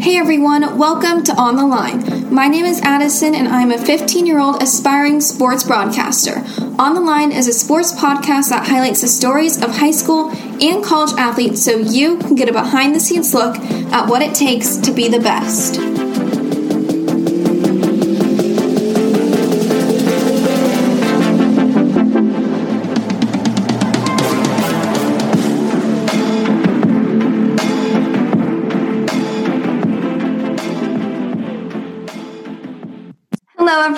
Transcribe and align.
Hey 0.00 0.16
everyone, 0.16 0.78
welcome 0.78 1.22
to 1.24 1.34
On 1.34 1.56
the 1.56 1.66
Line. 1.66 2.32
My 2.32 2.48
name 2.48 2.64
is 2.64 2.80
Addison 2.80 3.34
and 3.34 3.46
I'm 3.46 3.70
a 3.70 3.76
15 3.76 4.24
year 4.24 4.40
old 4.40 4.62
aspiring 4.62 5.20
sports 5.20 5.62
broadcaster. 5.62 6.42
On 6.78 6.94
the 6.94 7.02
Line 7.02 7.32
is 7.32 7.46
a 7.46 7.52
sports 7.52 7.92
podcast 7.92 8.48
that 8.48 8.66
highlights 8.66 9.02
the 9.02 9.08
stories 9.08 9.62
of 9.62 9.76
high 9.76 9.90
school 9.90 10.30
and 10.30 10.82
college 10.82 11.12
athletes 11.18 11.62
so 11.62 11.76
you 11.76 12.16
can 12.16 12.34
get 12.34 12.48
a 12.48 12.52
behind 12.52 12.94
the 12.94 13.00
scenes 13.00 13.34
look 13.34 13.56
at 13.58 14.08
what 14.08 14.22
it 14.22 14.34
takes 14.34 14.78
to 14.78 14.90
be 14.90 15.08
the 15.08 15.20
best. 15.20 15.89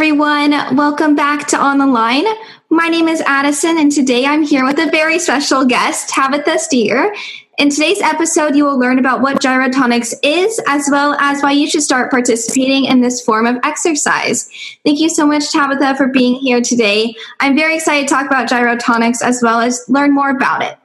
Everyone. 0.02 0.50
Welcome 0.74 1.14
back 1.14 1.46
to 1.46 1.56
On 1.56 1.78
the 1.78 1.86
Line. 1.86 2.24
My 2.70 2.88
name 2.88 3.06
is 3.06 3.20
Addison, 3.20 3.78
and 3.78 3.92
today 3.92 4.26
I'm 4.26 4.42
here 4.42 4.64
with 4.64 4.76
a 4.80 4.90
very 4.90 5.20
special 5.20 5.64
guest, 5.64 6.08
Tabitha 6.08 6.58
Steger. 6.58 7.14
In 7.56 7.70
today's 7.70 8.00
episode, 8.00 8.56
you 8.56 8.64
will 8.64 8.76
learn 8.76 8.98
about 8.98 9.20
what 9.20 9.40
gyrotonics 9.40 10.12
is, 10.24 10.60
as 10.66 10.88
well 10.90 11.14
as 11.20 11.40
why 11.40 11.52
you 11.52 11.70
should 11.70 11.84
start 11.84 12.10
participating 12.10 12.86
in 12.86 13.00
this 13.00 13.22
form 13.24 13.46
of 13.46 13.58
exercise. 13.62 14.50
Thank 14.84 14.98
you 14.98 15.08
so 15.08 15.24
much, 15.24 15.52
Tabitha, 15.52 15.94
for 15.94 16.08
being 16.08 16.34
here 16.34 16.60
today. 16.60 17.14
I'm 17.38 17.54
very 17.54 17.76
excited 17.76 18.08
to 18.08 18.12
talk 18.12 18.26
about 18.26 18.48
gyrotonics 18.48 19.22
as 19.22 19.40
well 19.40 19.60
as 19.60 19.84
learn 19.86 20.12
more 20.12 20.30
about 20.30 20.64
it. 20.64 20.76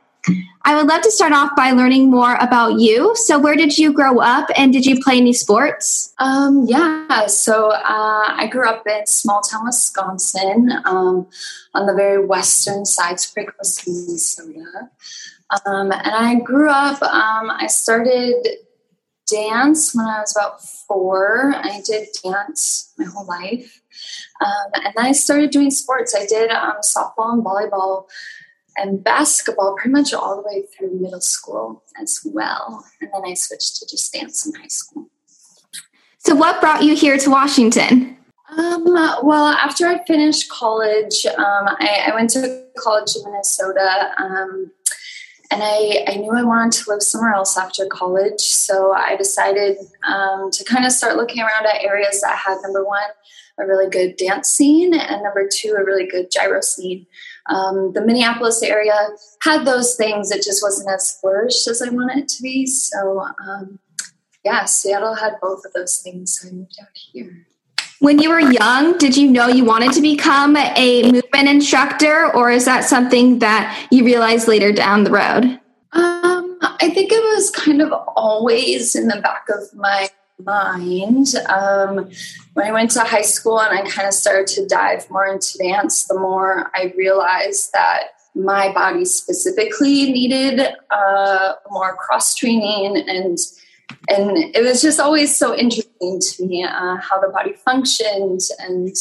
I 0.68 0.76
would 0.76 0.88
love 0.88 1.02
to 1.04 1.12
start 1.12 1.32
off 1.32 1.56
by 1.56 1.72
learning 1.72 2.12
more 2.12 2.36
about 2.42 2.78
you. 2.78 3.16
So, 3.16 3.40
where 3.40 3.56
did 3.56 3.78
you 3.78 3.94
grow 3.94 4.20
up 4.20 4.50
and 4.58 4.74
did 4.74 4.86
you 4.86 5.02
play 5.02 5.16
any 5.16 5.32
sports? 5.32 6.14
Um, 6.18 6.66
yeah, 6.68 7.28
so 7.28 7.70
uh, 7.72 8.36
I 8.36 8.50
grew 8.52 8.68
up 8.68 8.86
in 8.86 9.08
small 9.08 9.40
town 9.40 9.66
Wisconsin 9.66 10.74
um, 10.84 11.26
on 11.74 11.86
the 11.86 11.94
very 11.94 12.26
western 12.26 12.84
side, 12.84 13.18
Spring 13.22 13.48
Minnesota. 13.58 14.90
Um, 15.66 15.94
and 15.94 16.14
I 16.14 16.36
grew 16.36 16.70
up, 16.70 17.02
um, 17.02 17.50
I 17.50 17.68
started 17.68 18.46
dance 19.26 19.96
when 19.96 20.06
I 20.06 20.20
was 20.20 20.36
about 20.36 20.62
four. 20.62 21.54
I 21.56 21.80
did 21.86 22.10
dance 22.22 22.94
my 22.98 23.06
whole 23.06 23.26
life. 23.26 23.82
Um, 24.46 24.72
and 24.74 24.94
then 24.98 25.06
I 25.06 25.14
started 25.14 25.52
doing 25.52 25.72
sports. 25.72 26.14
I 26.14 26.26
did 26.26 26.52
um, 26.52 26.76
softball 26.84 27.32
and 27.32 27.46
volleyball 27.46 28.08
and 28.78 29.04
basketball 29.04 29.76
pretty 29.76 29.92
much 29.92 30.14
all 30.14 30.36
the 30.38 30.48
way 30.48 30.66
through 30.66 31.00
middle 31.00 31.22
school 31.22 31.84
as 32.00 32.22
well. 32.26 32.86
And 33.02 33.10
then 33.14 33.24
I 33.26 33.34
switched 33.34 33.78
to 33.78 33.88
just 33.88 34.14
dance 34.14 34.46
in 34.46 34.54
high 34.54 34.68
school. 34.68 35.10
So, 36.20 36.36
what 36.36 36.62
brought 36.62 36.84
you 36.84 36.96
here 36.96 37.18
to 37.18 37.30
Washington? 37.30 38.18
Um, 38.50 38.86
well, 39.24 39.48
after 39.48 39.88
I 39.88 40.04
finished 40.06 40.50
college, 40.50 41.26
um, 41.26 41.68
I, 41.80 42.08
I, 42.08 42.16
went 42.16 42.30
to 42.32 42.66
college 42.78 43.14
in 43.16 43.30
Minnesota. 43.30 44.14
Um, 44.18 44.72
and 45.52 45.62
I, 45.64 46.06
I 46.08 46.16
knew 46.16 46.32
I 46.32 46.44
wanted 46.44 46.74
to 46.74 46.90
live 46.90 47.02
somewhere 47.02 47.34
else 47.34 47.58
after 47.58 47.86
college. 47.86 48.42
So 48.42 48.94
I 48.94 49.16
decided 49.16 49.78
um, 50.08 50.50
to 50.52 50.64
kind 50.64 50.86
of 50.86 50.92
start 50.92 51.16
looking 51.16 51.42
around 51.42 51.66
at 51.66 51.82
areas 51.82 52.22
that 52.22 52.38
had 52.38 52.58
number 52.62 52.86
one, 52.86 53.10
a 53.58 53.66
really 53.66 53.90
good 53.90 54.18
dance 54.18 54.50
scene, 54.50 54.94
and 54.94 55.24
number 55.24 55.48
two, 55.52 55.76
a 55.78 55.84
really 55.84 56.06
good 56.06 56.30
gyro 56.32 56.62
scene. 56.62 57.06
Um, 57.50 57.94
the 57.94 58.02
Minneapolis 58.02 58.62
area 58.62 59.10
had 59.42 59.66
those 59.66 59.96
things. 59.96 60.32
It 60.32 60.44
just 60.44 60.62
wasn't 60.62 60.90
as 60.90 61.18
flourished 61.20 61.68
as 61.68 61.82
I 61.82 61.90
wanted 61.90 62.18
it 62.18 62.28
to 62.30 62.42
be. 62.42 62.66
So, 62.66 63.26
um, 63.48 63.80
yeah, 64.44 64.66
Seattle 64.66 65.16
had 65.16 65.34
both 65.42 65.66
of 65.66 65.74
those 65.74 65.98
things. 65.98 66.40
So 66.40 66.50
I 66.50 66.52
moved 66.52 66.78
out 66.82 66.88
here. 66.94 67.48
When 68.00 68.20
you 68.20 68.30
were 68.30 68.40
young, 68.40 68.98
did 68.98 69.18
you 69.18 69.30
know 69.30 69.48
you 69.48 69.66
wanted 69.66 69.92
to 69.94 70.02
become 70.02 70.56
a 70.56 71.12
movement 71.12 71.50
instructor, 71.50 72.32
or 72.36 72.52
is 72.52 72.66
that 72.66 72.84
something 72.84 73.40
that 73.40 73.88
you 73.92 74.06
realized 74.06 74.48
later 74.48 74.72
down 74.72 75.04
the 75.04 75.10
road? 75.10 75.60
Um, 75.94 76.60
I 76.62 76.92
think 76.94 77.12
it 77.12 77.24
was 77.36 77.50
kind 77.50 77.82
of 77.82 77.92
always 78.16 78.96
in 78.96 79.08
the 79.08 79.20
back 79.22 79.48
of 79.50 79.74
my 79.74 80.10
mind. 80.44 81.34
Um, 81.50 82.12
when 82.58 82.66
I 82.66 82.72
went 82.72 82.90
to 82.92 83.02
high 83.02 83.22
school 83.22 83.62
and 83.62 83.78
I 83.78 83.88
kind 83.88 84.08
of 84.08 84.16
started 84.16 84.48
to 84.56 84.66
dive 84.66 85.08
more 85.12 85.28
into 85.28 85.60
dance, 85.60 86.08
the 86.08 86.20
more 86.20 86.72
I 86.74 86.92
realized 86.98 87.72
that 87.74 88.06
my 88.34 88.74
body 88.74 89.06
specifically 89.06 90.12
needed 90.12 90.62
uh, 90.90 91.54
more 91.70 91.96
cross 91.98 92.34
training 92.34 92.98
and 93.08 93.38
and 94.10 94.38
it 94.56 94.64
was 94.64 94.82
just 94.82 95.00
always 95.00 95.36
so 95.36 95.56
interesting 95.56 96.20
to 96.20 96.46
me 96.48 96.64
uh, 96.64 96.98
how 96.98 97.22
the 97.22 97.30
body 97.30 97.54
functioned 97.54 98.42
and 98.58 98.96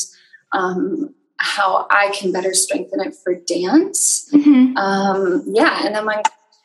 um, 0.53 1.15
how 1.39 1.87
I 1.91 2.15
can 2.15 2.33
better 2.33 2.53
strengthen 2.53 3.01
it 3.01 3.15
for 3.15 3.35
dance. 3.35 4.31
Mm-hmm. 4.35 4.77
Um, 4.77 5.45
yeah, 5.47 5.87
and 5.87 5.95
then 5.95 6.05
when 6.05 6.19
I 6.19 6.23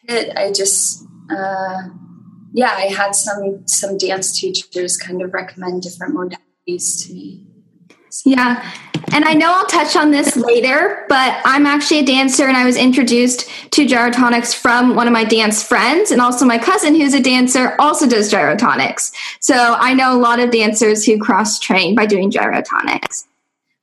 did 0.10 0.36
I 0.36 0.52
just 0.52 1.06
uh, 1.30 1.84
yeah, 2.52 2.74
I 2.76 2.88
had 2.88 3.16
some 3.16 3.66
some 3.66 3.98
dance 3.98 4.38
teachers 4.38 4.98
kind 4.98 5.22
of 5.22 5.34
recommend 5.34 5.84
different 5.84 6.16
modalities 6.16 6.51
to 6.68 7.14
me. 7.14 7.46
Yeah. 8.26 8.72
And 9.14 9.26
I 9.26 9.34
know 9.34 9.52
I'll 9.52 9.66
touch 9.66 9.96
on 9.96 10.12
this 10.12 10.36
later, 10.36 11.06
but 11.10 11.42
I'm 11.44 11.66
actually 11.66 12.00
a 12.00 12.06
dancer 12.06 12.48
and 12.48 12.56
I 12.56 12.66
was 12.66 12.78
introduced 12.78 13.50
to 13.72 13.86
gyrotonics 13.86 14.56
from 14.56 14.96
one 14.96 15.08
of 15.08 15.14
my 15.14 15.24
dance 15.24 15.64
friends 15.64 16.12
and 16.12 16.22
also 16.22 16.46
my 16.46 16.58
cousin 16.58 16.96
who's 16.96 17.14
a 17.14 17.22
dancer 17.22 17.76
also 17.80 18.08
does 18.08 18.32
gyrotonics. 18.32 19.12
So 19.40 19.56
I 19.56 19.94
know 19.94 20.16
a 20.16 20.20
lot 20.20 20.40
of 20.40 20.52
dancers 20.52 21.06
who 21.06 21.18
cross 21.20 21.60
train 21.60 21.96
by 21.96 22.06
doing 22.06 22.32
gyrotonics. 22.32 23.26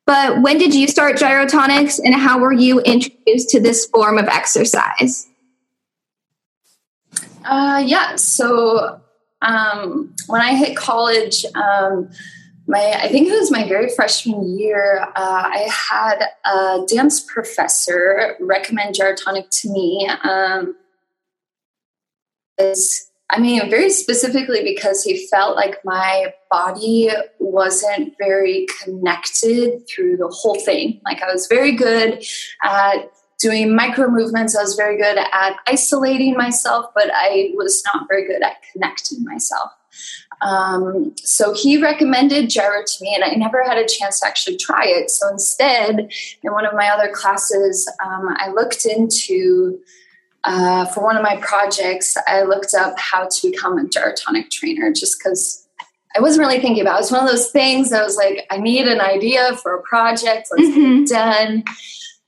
But 0.06 0.41
when 0.41 0.56
did 0.56 0.75
you 0.75 0.88
start 0.88 1.17
gyrotonics 1.17 2.00
and 2.03 2.15
how 2.15 2.38
were 2.38 2.53
you 2.53 2.81
introduced 2.81 3.50
to 3.50 3.61
this 3.61 3.87
form 3.87 4.17
of 4.17 4.27
exercise? 4.27 5.27
Uh, 7.44 7.83
yeah. 7.84 8.17
So 8.17 9.00
um, 9.43 10.15
when 10.27 10.41
I 10.41 10.55
hit 10.55 10.77
college, 10.77 11.44
um, 11.55 12.11
my 12.69 13.01
I 13.03 13.09
think 13.09 13.29
it 13.29 13.33
was 13.33 13.51
my 13.51 13.67
very 13.67 13.89
freshman 13.89 14.59
year. 14.59 15.01
Uh, 15.17 15.43
I 15.47 15.69
had 15.71 16.29
a 16.45 16.84
dance 16.87 17.21
professor 17.21 18.37
recommend 18.39 18.95
gyrotonic 18.95 19.49
to 19.62 19.71
me. 19.71 20.09
Um, 20.23 20.77
is 22.59 23.09
I 23.31 23.39
mean, 23.39 23.69
very 23.69 23.91
specifically 23.91 24.62
because 24.62 25.03
he 25.03 25.27
felt 25.27 25.56
like 25.56 25.84
my 25.84 26.33
body 26.51 27.11
wasn't 27.39 28.15
very 28.19 28.67
connected 28.83 29.87
through 29.89 30.17
the 30.17 30.29
whole 30.29 30.59
thing. 30.61 31.00
Like 31.05 31.23
I 31.23 31.31
was 31.33 31.47
very 31.47 31.73
good 31.73 32.25
at 32.65 33.11
doing 33.39 33.75
micro 33.75 34.09
movements. 34.09 34.56
I 34.56 34.62
was 34.62 34.77
very 34.77 34.97
good 34.97 35.19
at 35.19 35.56
isolating 35.67 36.37
myself, 36.37 36.87
but 36.95 37.11
I 37.15 37.53
was 37.55 37.83
not 37.93 38.06
very 38.09 38.27
good 38.27 38.43
at 38.43 38.56
connecting 38.73 39.23
myself. 39.25 39.71
Um, 40.41 41.15
so 41.16 41.53
he 41.53 41.81
recommended 41.82 42.50
gyro 42.50 42.82
to 42.84 42.94
me, 43.00 43.15
and 43.15 43.25
I 43.25 43.34
never 43.34 43.65
had 43.65 43.78
a 43.78 43.87
chance 43.87 44.21
to 44.21 44.26
actually 44.26 44.56
try 44.56 44.84
it. 44.84 45.10
So 45.10 45.28
instead, 45.28 46.10
in 46.43 46.53
one 46.53 46.65
of 46.65 46.75
my 46.75 46.88
other 46.88 47.10
classes, 47.12 47.91
um, 48.04 48.37
I 48.38 48.50
looked 48.50 48.87
into 48.87 49.81
uh, 50.44 50.87
for 50.87 51.03
one 51.03 51.16
of 51.16 51.22
my 51.22 51.37
projects, 51.37 52.16
I 52.26 52.43
looked 52.43 52.75
up 52.75 52.99
how 52.99 53.28
to 53.28 53.50
become 53.50 53.78
a 53.78 53.84
gyrotonic 53.84 54.50
trainer 54.50 54.93
just 54.93 55.19
because 55.19 55.66
I 56.16 56.21
wasn't 56.21 56.47
really 56.47 56.60
thinking 56.60 56.81
about 56.81 56.99
it. 56.99 57.03
It's 57.03 57.12
one 57.12 57.22
of 57.22 57.28
those 57.28 57.50
things 57.50 57.93
I 57.93 58.03
was 58.03 58.16
like, 58.16 58.47
I 58.50 58.56
need 58.59 58.87
an 58.87 59.00
idea 59.00 59.56
for 59.56 59.75
a 59.75 59.82
project, 59.82 60.49
let's 60.50 60.69
mm-hmm. 60.70 60.81
get 60.81 61.03
it 61.03 61.09
done. 61.09 61.65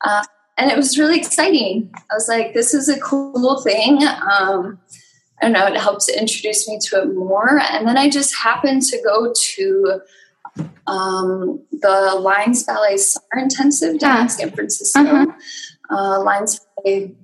Uh, 0.03 0.25
and 0.59 0.71
it 0.71 0.77
was 0.77 0.98
really 0.98 1.19
exciting. 1.19 1.91
I 2.10 2.15
was 2.15 2.28
like, 2.28 2.53
this 2.53 2.75
is 2.75 2.88
a 2.88 3.00
cool 3.00 3.62
thing. 3.62 4.00
Um, 4.31 4.78
I 5.41 5.47
don't 5.47 5.53
know, 5.53 5.67
it 5.67 5.77
helped 5.77 6.05
to 6.06 6.19
introduce 6.19 6.69
me 6.69 6.78
to 6.87 7.03
it 7.03 7.15
more. 7.15 7.60
And 7.71 7.87
then 7.87 7.97
I 7.97 8.10
just 8.10 8.34
happened 8.37 8.83
to 8.83 9.01
go 9.03 9.33
to 9.34 10.01
um, 10.87 11.63
the 11.72 12.19
Lines 12.21 12.65
Ballet 12.65 12.97
Summer 12.98 13.42
Intensive 13.42 13.98
down 13.98 14.22
in 14.22 14.28
San 14.28 14.51
Francisco. 14.51 15.01
Uh-huh. 15.01 15.27
Uh, 15.91 16.22
Lines 16.22 16.60
Ballet 16.77 17.15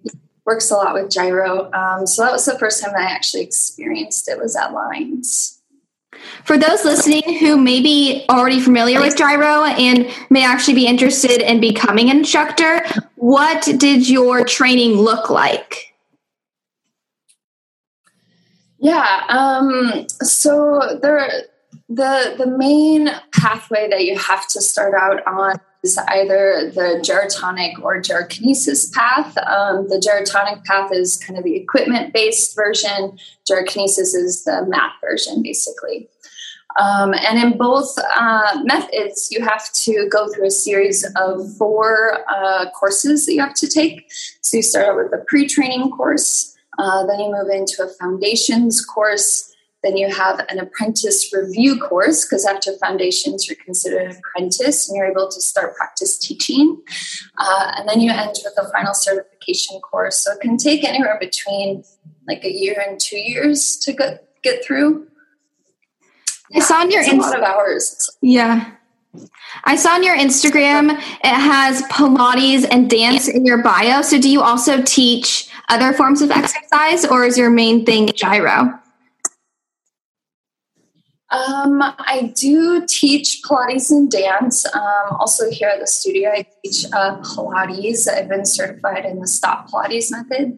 works 0.45 0.71
a 0.71 0.75
lot 0.75 0.95
with 0.95 1.11
gyro. 1.11 1.71
Um, 1.73 2.07
so 2.07 2.23
that 2.23 2.33
was 2.33 2.47
the 2.47 2.59
first 2.59 2.83
time 2.83 2.95
I 2.97 3.03
actually 3.03 3.43
experienced 3.43 4.29
it 4.29 4.39
was 4.39 4.57
at 4.57 4.73
Lines. 4.73 5.61
For 6.45 6.57
those 6.57 6.85
listening 6.85 7.39
who 7.39 7.57
may 7.57 7.81
be 7.81 8.25
already 8.31 8.61
familiar 8.61 9.01
with 9.01 9.17
gyro 9.17 9.65
and 9.65 10.11
may 10.31 10.45
actually 10.45 10.75
be 10.75 10.87
interested 10.87 11.43
in 11.43 11.61
becoming 11.61 12.11
an 12.11 12.19
instructor, 12.19 12.81
what 13.17 13.69
did 13.79 14.09
your 14.09 14.45
training 14.45 14.93
look 14.93 15.29
like? 15.29 15.95
Yeah, 18.79 19.23
um, 19.29 20.07
so 20.23 20.99
there, 21.01 21.31
the 21.89 22.35
the 22.37 22.47
main 22.47 23.11
pathway 23.33 23.89
that 23.89 24.05
you 24.05 24.19
have 24.19 24.47
to 24.49 24.61
start 24.61 24.95
out 24.95 25.27
on 25.27 25.57
is 25.83 25.99
either 26.09 26.71
the 26.75 27.01
gyrotonic 27.03 27.81
or 27.83 28.01
gyrokinesis 28.01 28.93
path. 28.93 29.37
Um, 29.39 29.89
the 29.89 29.97
gyrotonic 29.97 30.65
path 30.65 30.91
is 30.93 31.17
kind 31.17 31.39
of 31.39 31.45
the 31.45 31.57
equipment 31.57 32.13
based 32.13 32.57
version, 32.57 33.19
gyrokinesis 33.49 34.15
is 34.15 34.45
the 34.45 34.65
math 34.67 34.95
version, 35.01 35.43
basically. 35.43 36.09
Um, 36.79 37.15
and 37.15 37.39
in 37.39 37.57
both 37.57 37.97
uh, 38.17 38.61
methods, 38.65 39.29
you 39.31 39.43
have 39.43 39.73
to 39.73 40.09
go 40.11 40.29
through 40.29 40.47
a 40.47 40.51
series 40.51 41.07
of 41.17 41.57
four 41.57 42.19
uh, 42.29 42.71
courses 42.71 43.25
that 43.27 43.33
you 43.33 43.41
have 43.41 43.55
to 43.55 43.67
take. 43.67 44.11
So 44.43 44.59
you 44.59 44.63
start 44.63 44.87
out 44.87 44.97
with 44.97 45.13
a 45.15 45.25
pre 45.25 45.47
training 45.47 45.91
course, 45.91 46.56
uh, 46.79 47.07
then 47.07 47.21
you 47.21 47.33
move 47.33 47.49
into 47.51 47.83
a 47.83 47.89
foundations 48.01 48.85
course. 48.85 49.53
Then 49.83 49.97
you 49.97 50.13
have 50.13 50.45
an 50.49 50.59
apprentice 50.59 51.33
review 51.33 51.79
course 51.79 52.25
because 52.25 52.45
after 52.45 52.73
foundations, 52.79 53.47
you're 53.47 53.59
considered 53.65 54.11
an 54.11 54.17
apprentice 54.17 54.89
and 54.89 54.97
you're 54.97 55.07
able 55.07 55.29
to 55.29 55.41
start 55.41 55.77
practice 55.77 56.19
teaching. 56.19 56.83
Uh, 57.39 57.73
and 57.77 57.89
then 57.89 58.01
you 58.01 58.11
end 58.11 58.35
with 58.43 58.55
a 58.59 58.69
final 58.73 58.95
certification 58.95 59.79
course. 59.81 60.19
So 60.25 60.33
it 60.33 60.41
can 60.41 60.57
take 60.57 60.83
anywhere 60.83 61.19
between 61.21 61.85
like 62.27 62.45
a 62.45 62.53
year 62.53 62.83
and 62.85 62.99
two 62.99 63.19
years 63.19 63.77
to 63.79 63.93
get, 63.93 64.29
get 64.43 64.65
through. 64.65 65.07
I 66.55 66.61
saw 66.61 66.81
on 66.81 66.91
your 66.91 67.03
It's 67.03 67.13
a 67.13 67.17
lot 67.17 67.37
of 67.37 67.43
hours. 67.43 68.11
Yeah. 68.23 68.73
I 69.65 69.77
saw 69.77 69.95
on 69.95 70.03
your 70.03 70.17
Instagram 70.17 70.93
it 70.93 71.25
has 71.25 71.83
Pilates 71.85 72.67
and 72.71 72.91
dance 72.91 73.29
in 73.29 73.47
your 73.47 73.63
bio. 73.63 74.03
So 74.03 74.21
do 74.21 74.29
you 74.29 74.43
also 74.43 74.83
teach 74.83 75.49
other 75.69 75.93
forms 75.93 76.23
of 76.23 76.31
exercise 76.31 77.05
or 77.05 77.25
is 77.25 77.37
your 77.37 77.51
main 77.51 77.85
thing 77.85 78.09
gyro? 78.15 78.81
Um, 81.31 81.83
I 81.83 82.33
do 82.37 82.87
teach 82.87 83.43
Pilates 83.45 83.91
and 83.91 84.11
dance. 84.11 84.65
Um, 84.73 85.17
also, 85.19 85.51
here 85.51 85.69
at 85.69 85.81
the 85.81 85.87
studio, 85.87 86.31
I 86.31 86.47
teach 86.65 86.85
uh, 86.93 87.17
Pilates. 87.21 88.09
I've 88.09 88.29
been 88.29 88.47
certified 88.47 89.05
in 89.05 89.21
the 89.21 89.27
Stott 89.27 89.69
Pilates 89.69 90.11
method. 90.11 90.57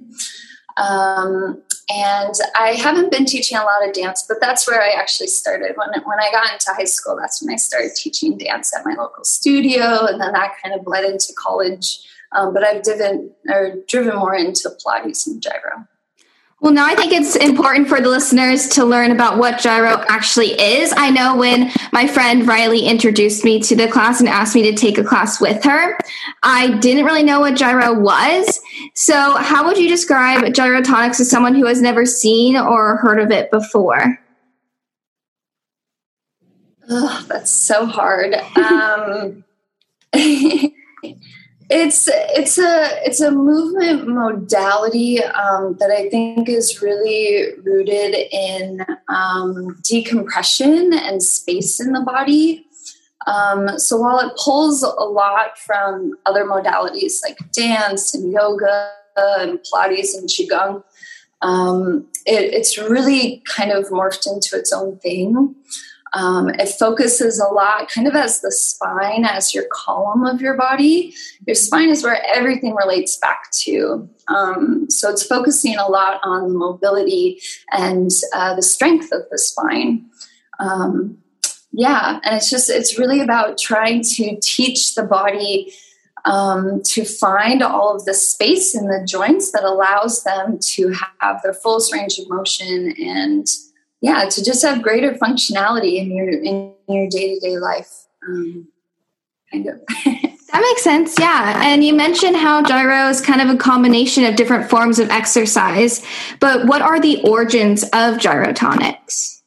Um, 0.79 1.63
and 1.91 2.35
I 2.55 2.71
haven't 2.71 3.11
been 3.11 3.25
teaching 3.25 3.57
a 3.57 3.63
lot 3.63 3.87
of 3.87 3.95
dance, 3.95 4.25
but 4.29 4.39
that's 4.41 4.69
where 4.69 4.83
I 4.83 4.91
actually 4.91 5.29
started. 5.29 5.75
When, 5.77 5.89
when 6.05 6.21
I 6.21 6.31
got 6.31 6.53
into 6.53 6.71
high 6.73 6.85
school, 6.85 7.17
that's 7.19 7.43
when 7.43 7.53
I 7.53 7.57
started 7.57 7.93
teaching 7.97 8.37
dance 8.37 8.75
at 8.77 8.85
my 8.85 8.95
local 8.95 9.25
studio, 9.25 10.07
and 10.07 10.21
then 10.21 10.33
that 10.33 10.53
kind 10.63 10.79
of 10.79 10.87
led 10.87 11.05
into 11.05 11.33
college. 11.37 12.01
Um, 12.33 12.53
but 12.53 12.63
I've 12.63 12.83
driven, 12.83 13.31
or 13.49 13.77
driven 13.89 14.17
more 14.17 14.35
into 14.35 14.69
Pilates 14.85 15.27
and 15.27 15.41
gyro. 15.41 15.89
Well, 16.61 16.73
now 16.73 16.87
I 16.87 16.97
think 16.97 17.13
it's 17.13 17.37
important 17.37 17.89
for 17.89 18.01
the 18.01 18.09
listeners 18.09 18.67
to 18.71 18.85
learn 18.85 19.13
about 19.13 19.39
what 19.39 19.61
gyro 19.61 20.05
actually 20.09 20.61
is. 20.61 20.93
I 20.97 21.09
know 21.09 21.37
when 21.37 21.71
my 21.93 22.09
friend 22.09 22.49
Riley 22.49 22.81
introduced 22.81 23.45
me 23.45 23.61
to 23.61 23.77
the 23.77 23.87
class 23.87 24.19
and 24.19 24.29
asked 24.29 24.57
me 24.57 24.63
to 24.63 24.75
take 24.75 24.99
a 24.99 25.05
class 25.05 25.41
with 25.41 25.63
her, 25.63 25.97
I 26.43 26.77
didn't 26.79 27.05
really 27.05 27.23
know 27.23 27.39
what 27.39 27.55
gyro 27.55 27.95
was. 27.95 28.61
So, 28.95 29.37
how 29.37 29.67
would 29.67 29.79
you 29.79 29.89
describe 29.89 30.43
gyrotonics 30.53 31.19
to 31.19 31.25
someone 31.25 31.55
who 31.55 31.67
has 31.67 31.81
never 31.81 32.05
seen 32.05 32.57
or 32.57 32.97
heard 32.97 33.21
of 33.21 33.31
it 33.31 33.53
before? 33.53 34.19
Oh, 36.91 37.25
that's 37.29 37.53
so 37.53 37.87
hard. 37.87 38.35
Um, 38.35 39.45
It's 41.71 42.09
it's 42.11 42.57
a 42.59 43.07
it's 43.07 43.21
a 43.21 43.31
movement 43.31 44.09
modality 44.09 45.23
um, 45.23 45.77
that 45.79 45.91
I 45.91 46.09
think 46.09 46.49
is 46.49 46.81
really 46.81 47.53
rooted 47.63 48.15
in 48.33 48.87
um, 49.09 49.79
decompression 49.83 50.95
and 50.95 51.23
space 51.23 51.79
in 51.79 51.93
the 51.93 52.01
body. 52.01 52.65
Um, 53.27 53.79
so 53.79 53.99
while 53.99 54.19
it 54.21 54.33
pulls 54.43 54.83
a 54.83 55.05
lot 55.05 55.59
from 55.59 56.13
other 56.25 56.45
modalities 56.45 57.21
like 57.23 57.37
dance 57.53 58.15
and 58.15 58.33
yoga 58.33 58.91
and 59.17 59.59
Pilates 59.59 60.17
and 60.17 60.29
qigong, 60.29 60.83
um, 61.43 62.09
it, 62.25 62.55
it's 62.55 62.79
really 62.79 63.43
kind 63.47 63.73
of 63.73 63.85
morphed 63.87 64.27
into 64.27 64.57
its 64.57 64.73
own 64.73 64.99
thing. 64.99 65.55
Um, 66.15 66.49
it 66.49 66.69
focuses 66.69 67.39
a 67.39 67.53
lot 67.53 67.91
kind 67.91 68.07
of 68.07 68.15
as 68.15 68.41
the 68.41 68.51
spine, 68.51 69.25
as 69.25 69.55
your 69.55 69.65
column 69.73 70.25
of 70.25 70.41
your 70.41 70.57
body. 70.57 71.15
Your 71.47 71.55
spine 71.55 71.91
is 71.91 72.03
where 72.03 72.25
everything 72.27 72.75
relates 72.75 73.17
back 73.19 73.51
to. 73.63 74.09
Um, 74.29 74.89
so 74.89 75.11
it's 75.11 75.27
focusing 75.27 75.77
a 75.77 75.87
lot 75.87 76.21
on 76.23 76.57
mobility 76.57 77.41
and 77.73 78.11
uh, 78.35 78.55
the 78.55 78.63
strength 78.63 79.13
of 79.13 79.23
the 79.31 79.39
spine. 79.39 80.07
Um, 80.59 81.19
yeah, 81.73 82.21
and 82.25 82.37
it's 82.37 82.51
just, 82.51 82.71
it's 82.71 82.99
really 82.99 83.21
about 83.21 83.59
trying 83.59 84.03
to 84.03 84.39
teach 84.41 84.95
the 84.95 85.05
body. 85.05 85.73
Um, 86.25 86.83
to 86.83 87.05
find 87.05 87.63
all 87.63 87.95
of 87.95 88.05
the 88.05 88.13
space 88.13 88.75
in 88.75 88.89
the 88.89 89.07
joints 89.09 89.53
that 89.53 89.63
allows 89.63 90.25
them 90.25 90.59
to 90.75 90.93
have 91.21 91.41
their 91.43 91.55
fullest 91.55 91.93
range 91.93 92.19
of 92.19 92.29
motion 92.29 92.93
and 92.99 93.47
yeah 94.01 94.29
to 94.29 94.45
just 94.45 94.63
have 94.63 94.83
greater 94.83 95.13
functionality 95.15 95.97
in 95.97 96.11
your 96.11 96.29
in 96.29 96.75
your 96.89 97.09
day-to-day 97.09 97.59
life 97.59 98.07
um, 98.27 98.69
kind 99.51 99.67
of. 99.69 99.81
That 100.51 100.63
makes 100.63 100.83
sense 100.83 101.15
yeah. 101.19 101.61
And 101.63 101.85
you 101.85 101.93
mentioned 101.93 102.35
how 102.35 102.63
gyro 102.63 103.11
is 103.11 103.21
kind 103.21 103.43
of 103.43 103.51
a 103.55 103.59
combination 103.59 104.25
of 104.25 104.35
different 104.35 104.71
forms 104.71 104.99
of 104.99 105.11
exercise 105.11 106.03
but 106.41 106.67
what 106.67 106.81
are 106.81 106.99
the 106.99 107.21
origins 107.23 107.83
of 107.83 108.17
gyrotonics? 108.17 109.43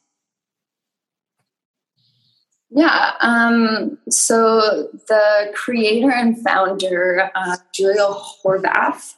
Yeah 2.70 3.14
um, 3.20 3.98
so 4.08 4.88
the 5.08 5.52
creator 5.54 6.12
and 6.12 6.40
founder 6.40 7.30
uh, 7.34 7.56
Juliu 7.76 8.22
Horvath 8.44 9.14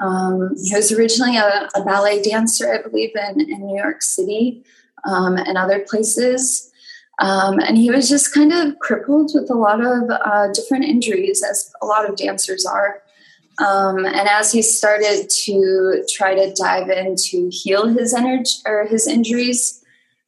um, 0.00 0.54
he 0.62 0.74
was 0.74 0.92
originally 0.92 1.36
a, 1.36 1.68
a, 1.74 1.84
ballet 1.84 2.22
dancer, 2.22 2.72
I 2.72 2.82
believe, 2.82 3.10
in, 3.14 3.40
in 3.40 3.66
New 3.66 3.76
York 3.76 4.02
City 4.02 4.64
um, 5.04 5.36
and 5.36 5.56
other 5.56 5.80
places. 5.80 6.70
Um, 7.20 7.58
and 7.58 7.76
he 7.76 7.90
was 7.90 8.08
just 8.08 8.32
kind 8.32 8.52
of 8.52 8.78
crippled 8.78 9.32
with 9.34 9.50
a 9.50 9.54
lot 9.54 9.84
of 9.84 10.10
uh, 10.10 10.52
different 10.52 10.84
injuries, 10.84 11.42
as 11.42 11.72
a 11.82 11.86
lot 11.86 12.08
of 12.08 12.16
dancers 12.16 12.64
are. 12.64 13.02
Um, 13.58 14.04
and 14.04 14.28
as 14.28 14.52
he 14.52 14.62
started 14.62 15.28
to 15.28 16.04
try 16.08 16.34
to 16.34 16.54
dive 16.54 16.90
in 16.90 17.16
to 17.16 17.48
heal 17.50 17.88
his 17.88 18.14
energy 18.14 18.52
or 18.66 18.86
his 18.86 19.08
injuries, 19.08 19.84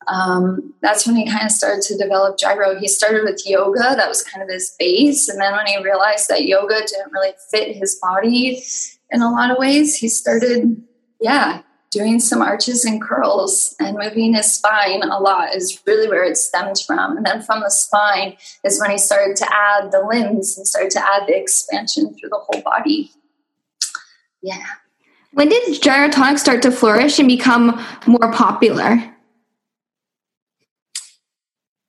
um, 0.09 0.75
that's 0.83 1.07
when 1.07 1.15
he 1.15 1.31
kind 1.31 1.45
of 1.45 1.53
started 1.53 1.83
to 1.83 1.97
develop 1.97 2.39
gyro. 2.39 2.77
He 2.79 2.89
started 2.89 3.23
with 3.23 3.47
yoga, 3.47 3.95
that 3.95 4.09
was 4.09 4.25
kind 4.25 4.43
of 4.43 4.49
his 4.49 4.75
base. 4.79 5.29
And 5.29 5.41
then 5.41 5.55
when 5.55 5.67
he 5.67 5.81
realized 5.83 6.29
that 6.29 6.47
yoga 6.47 6.81
didn't 6.81 7.13
really 7.13 7.33
fit 7.53 7.77
his 7.77 7.97
body, 8.03 8.63
in 9.11 9.23
a 9.23 9.31
lot 9.31 9.51
of 9.51 9.59
ways. 9.59 9.97
He 9.97 10.09
started, 10.09 10.83
yeah, 11.21 11.63
doing 11.91 12.21
some 12.21 12.41
arches 12.41 12.85
and 12.85 13.03
curls 13.03 13.75
and 13.81 13.99
moving 13.99 14.35
his 14.35 14.53
spine 14.53 15.03
a 15.03 15.19
lot 15.19 15.55
is 15.55 15.81
really 15.87 16.09
where 16.09 16.25
it 16.25 16.37
stems 16.37 16.81
from. 16.81 17.17
And 17.17 17.27
then 17.27 17.43
from 17.43 17.61
the 17.61 17.71
spine 17.71 18.37
is 18.65 18.81
when 18.81 18.91
he 18.91 18.99
started 18.99 19.37
to 19.37 19.53
add 19.53 19.91
the 19.91 20.01
limbs 20.01 20.57
and 20.57 20.67
started 20.67 20.93
to 20.93 21.01
add 21.01 21.27
the 21.27 21.37
expansion 21.37 22.15
through 22.15 22.29
the 22.31 22.39
whole 22.39 22.63
body. 22.63 23.11
Yeah. 24.43 24.65
When 25.33 25.49
did 25.49 25.81
gyrotonics 25.81 26.41
start 26.41 26.63
to 26.63 26.71
flourish 26.71 27.19
and 27.19 27.29
become 27.29 27.85
more 28.07 28.33
popular? 28.33 28.99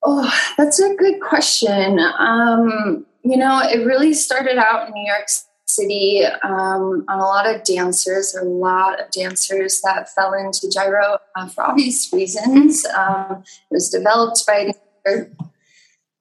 Oh, 0.03 0.33
that's 0.57 0.79
a 0.79 0.95
good 0.95 1.21
question. 1.21 1.99
Um, 1.99 3.05
you 3.23 3.37
know, 3.37 3.61
it 3.63 3.85
really 3.85 4.13
started 4.13 4.57
out 4.57 4.87
in 4.87 4.93
New 4.93 5.05
York 5.05 5.27
city 5.75 6.23
um, 6.43 7.05
on 7.07 7.19
a 7.19 7.23
lot 7.23 7.47
of 7.47 7.63
dancers. 7.63 8.35
A 8.35 8.43
lot 8.43 8.99
of 8.99 9.11
dancers 9.11 9.81
that 9.81 10.09
fell 10.13 10.33
into 10.33 10.69
gyro 10.69 11.17
uh, 11.35 11.47
for 11.47 11.63
obvious 11.63 12.11
reasons. 12.13 12.85
Um, 12.85 13.43
it 13.43 13.73
was 13.73 13.89
developed 13.89 14.45
by 14.45 14.73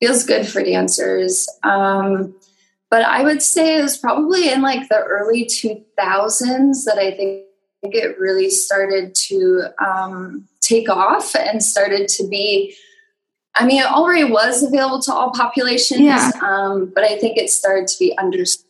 feels 0.01 0.25
good 0.25 0.47
for 0.47 0.63
dancers. 0.63 1.49
Um, 1.63 2.35
but 2.91 3.03
I 3.03 3.23
would 3.23 3.43
say 3.43 3.79
it 3.79 3.83
was 3.83 3.97
probably 3.97 4.51
in 4.51 4.63
like 4.63 4.89
the 4.89 4.99
early 4.99 5.45
2000s 5.45 6.85
that 6.85 6.99
I 6.99 7.13
think 7.13 7.45
it 7.83 8.19
really 8.19 8.51
started 8.51 9.15
to 9.15 9.65
um, 9.79 10.49
take 10.61 10.89
off 10.89 11.35
and 11.37 11.63
started 11.63 12.09
to 12.09 12.27
be 12.27 12.75
I 13.57 13.67
mean, 13.67 13.83
it 13.83 13.87
already 13.87 14.25
was 14.25 14.63
available 14.63 15.01
to 15.03 15.13
all 15.13 15.33
populations, 15.33 16.01
yeah. 16.01 16.31
um, 16.41 16.93
but 16.95 17.03
I 17.03 17.19
think 17.19 17.37
it 17.37 17.51
started 17.51 17.89
to 17.89 17.99
be 17.99 18.17
understood 18.17 18.70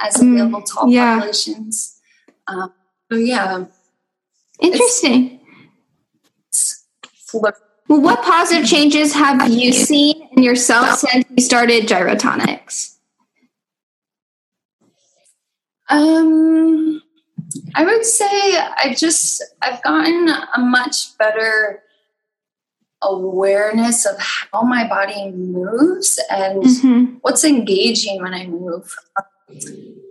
as 0.00 0.16
mm, 0.16 0.34
available 0.34 0.62
to 0.62 0.78
all 0.78 0.88
yeah. 0.88 1.14
populations. 1.14 2.00
Um, 2.46 2.72
so 3.10 3.18
yeah, 3.18 3.64
interesting. 4.60 5.40
well, 7.32 7.52
what 7.88 8.22
positive 8.22 8.66
changes 8.66 9.12
have 9.12 9.48
you 9.48 9.72
seen 9.72 10.28
in 10.32 10.42
yourself 10.42 10.98
since 10.98 11.24
you 11.36 11.42
started 11.42 11.86
gyrotonics? 11.86 12.96
Um, 15.88 17.00
I 17.74 17.84
would 17.84 18.04
say 18.04 18.26
I 18.26 18.94
just 18.96 19.42
I've 19.62 19.82
gotten 19.82 20.28
a 20.28 20.58
much 20.58 21.16
better 21.18 21.82
awareness 23.02 24.06
of 24.06 24.16
how 24.18 24.62
my 24.62 24.86
body 24.88 25.30
moves 25.30 26.20
and 26.30 26.62
mm-hmm. 26.62 27.04
what's 27.20 27.44
engaging 27.44 28.22
when 28.22 28.34
I 28.34 28.46
move. 28.46 28.94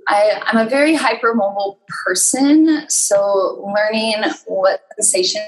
I, 0.07 0.41
am 0.51 0.57
a 0.57 0.69
very 0.69 0.95
hypermobile 0.95 1.77
person, 2.05 2.89
so 2.89 3.73
learning 3.75 4.23
what 4.45 4.81
sensations 4.99 5.43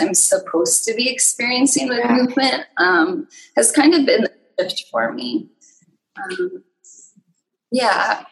I'm 0.00 0.14
supposed 0.14 0.84
to 0.84 0.94
be 0.94 1.08
experiencing 1.08 1.88
with 1.88 2.08
movement 2.10 2.64
um, 2.78 3.28
has 3.56 3.70
kind 3.70 3.94
of 3.94 4.06
been 4.06 4.22
the 4.58 4.68
shift 4.68 4.88
for 4.90 5.12
me. 5.12 5.48
Um, 6.16 6.64
yeah, 7.70 8.24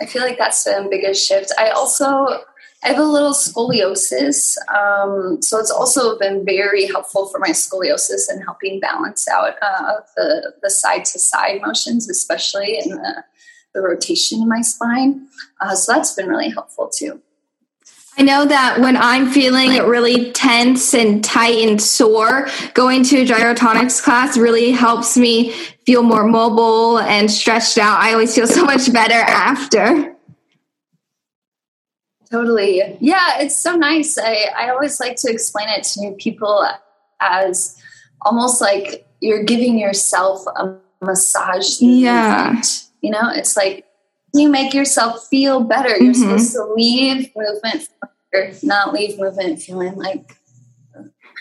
I 0.00 0.06
feel 0.06 0.22
like 0.22 0.38
that's 0.38 0.64
the 0.64 0.86
biggest 0.90 1.26
shift. 1.26 1.52
I 1.58 1.70
also 1.70 2.06
I 2.82 2.88
have 2.88 2.98
a 2.98 3.04
little 3.04 3.34
scoliosis, 3.34 4.56
um, 4.74 5.42
so 5.42 5.58
it's 5.58 5.70
also 5.70 6.18
been 6.18 6.46
very 6.46 6.86
helpful 6.86 7.28
for 7.28 7.38
my 7.38 7.50
scoliosis 7.50 8.22
and 8.30 8.42
helping 8.42 8.80
balance 8.80 9.28
out 9.28 9.54
uh, 9.60 10.00
the 10.16 10.54
the 10.62 10.70
side 10.70 11.04
to 11.06 11.18
side 11.18 11.60
motions, 11.60 12.08
especially 12.08 12.78
in 12.78 12.88
the, 12.90 13.24
the 13.74 13.80
rotation 13.80 14.42
in 14.42 14.48
my 14.48 14.60
spine. 14.60 15.28
Uh, 15.60 15.74
so 15.74 15.92
that's 15.92 16.14
been 16.14 16.28
really 16.28 16.50
helpful 16.50 16.88
too. 16.88 17.20
I 18.18 18.22
know 18.22 18.44
that 18.44 18.80
when 18.80 18.96
I'm 18.96 19.30
feeling 19.30 19.70
really 19.86 20.32
tense 20.32 20.92
and 20.94 21.24
tight 21.24 21.66
and 21.66 21.80
sore, 21.80 22.48
going 22.74 23.04
to 23.04 23.22
a 23.22 23.24
gyrotonics 23.24 24.02
class 24.02 24.36
really 24.36 24.72
helps 24.72 25.16
me 25.16 25.52
feel 25.86 26.02
more 26.02 26.24
mobile 26.24 26.98
and 26.98 27.30
stretched 27.30 27.78
out. 27.78 27.98
I 28.00 28.12
always 28.12 28.34
feel 28.34 28.46
so 28.46 28.64
much 28.64 28.92
better 28.92 29.14
after. 29.14 30.16
Totally. 32.30 32.98
Yeah, 33.00 33.40
it's 33.40 33.58
so 33.58 33.74
nice. 33.74 34.18
I, 34.18 34.48
I 34.56 34.70
always 34.70 35.00
like 35.00 35.16
to 35.16 35.30
explain 35.30 35.68
it 35.68 35.84
to 35.84 36.00
new 36.00 36.12
people 36.12 36.64
as 37.20 37.80
almost 38.22 38.60
like 38.60 39.06
you're 39.20 39.44
giving 39.44 39.78
yourself 39.78 40.44
a 40.56 40.76
massage. 41.00 41.80
Yeah. 41.80 42.60
You 43.00 43.10
know, 43.10 43.30
it's 43.30 43.56
like 43.56 43.86
you 44.34 44.48
make 44.48 44.74
yourself 44.74 45.26
feel 45.28 45.60
better. 45.60 45.90
You're 45.90 46.12
mm-hmm. 46.12 46.38
supposed 46.38 46.52
to 46.52 46.64
leave 46.74 47.30
movement, 47.36 47.88
or 48.32 48.52
not 48.62 48.92
leave 48.92 49.18
movement 49.18 49.60
feeling 49.60 49.96
like. 49.96 50.36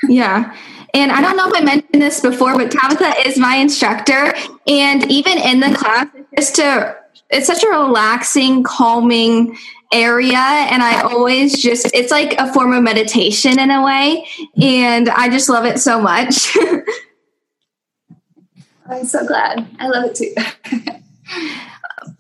yeah. 0.07 0.55
And 0.93 1.11
I 1.11 1.21
don't 1.21 1.37
know 1.37 1.47
if 1.47 1.55
I 1.55 1.61
mentioned 1.61 2.01
this 2.01 2.19
before, 2.21 2.57
but 2.57 2.71
Tabitha 2.71 3.27
is 3.27 3.37
my 3.37 3.55
instructor. 3.55 4.33
And 4.67 5.09
even 5.11 5.37
in 5.37 5.59
the 5.59 5.75
class, 5.75 6.07
it's 6.31 6.51
just 6.51 6.55
to, 6.55 6.95
it's 7.29 7.47
such 7.47 7.63
a 7.63 7.67
relaxing, 7.67 8.63
calming 8.63 9.57
area 9.91 10.37
and 10.37 10.83
I 10.83 11.01
always 11.01 11.59
just 11.59 11.89
it's 11.95 12.11
like 12.11 12.39
a 12.39 12.53
form 12.53 12.73
of 12.73 12.83
meditation 12.83 13.57
in 13.59 13.71
a 13.71 13.83
way 13.83 14.27
and 14.61 15.09
I 15.09 15.29
just 15.29 15.49
love 15.49 15.65
it 15.65 15.79
so 15.79 15.99
much. 15.99 16.55
I'm 18.87 19.05
so 19.05 19.25
glad. 19.25 19.67
I 19.79 19.87
love 19.87 20.05
it 20.05 20.15
too. 20.15 20.35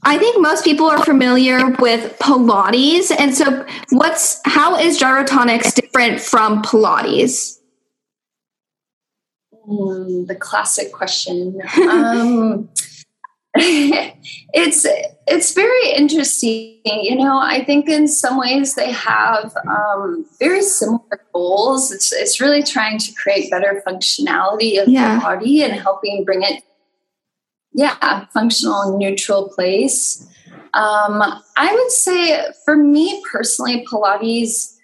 I 0.03 0.17
think 0.17 0.41
most 0.41 0.63
people 0.63 0.87
are 0.87 1.03
familiar 1.03 1.69
with 1.79 2.17
Pilates 2.19 3.11
and 3.17 3.33
so 3.33 3.65
what's 3.91 4.39
how 4.45 4.77
is 4.77 4.99
gyrotonics 4.99 5.73
different 5.73 6.19
from 6.19 6.61
Pilates? 6.61 7.59
Mm, 9.67 10.27
the 10.27 10.35
classic 10.35 10.91
question. 10.91 11.61
Um, 11.77 12.69
it's 13.55 14.85
it's 15.27 15.53
very 15.53 15.91
interesting. 15.91 16.79
You 16.83 17.15
know, 17.15 17.39
I 17.39 17.63
think 17.65 17.89
in 17.89 18.07
some 18.07 18.37
ways 18.37 18.75
they 18.75 18.91
have 18.91 19.55
um, 19.67 20.23
very 20.37 20.61
similar 20.61 21.25
goals. 21.33 21.91
It's 21.91 22.13
it's 22.13 22.39
really 22.39 22.61
trying 22.61 22.99
to 22.99 23.11
create 23.13 23.49
better 23.49 23.81
functionality 23.87 24.79
of 24.81 24.87
yeah. 24.87 25.15
the 25.15 25.21
body 25.21 25.63
and 25.63 25.73
helping 25.73 26.23
bring 26.23 26.43
it, 26.43 26.63
yeah, 27.79 28.25
functional 28.33 28.97
neutral 28.97 29.47
place. 29.47 30.27
Um, 30.73 31.23
I 31.55 31.73
would 31.73 31.91
say 31.91 32.43
for 32.65 32.75
me 32.75 33.23
personally, 33.31 33.85
Pilates 33.89 34.75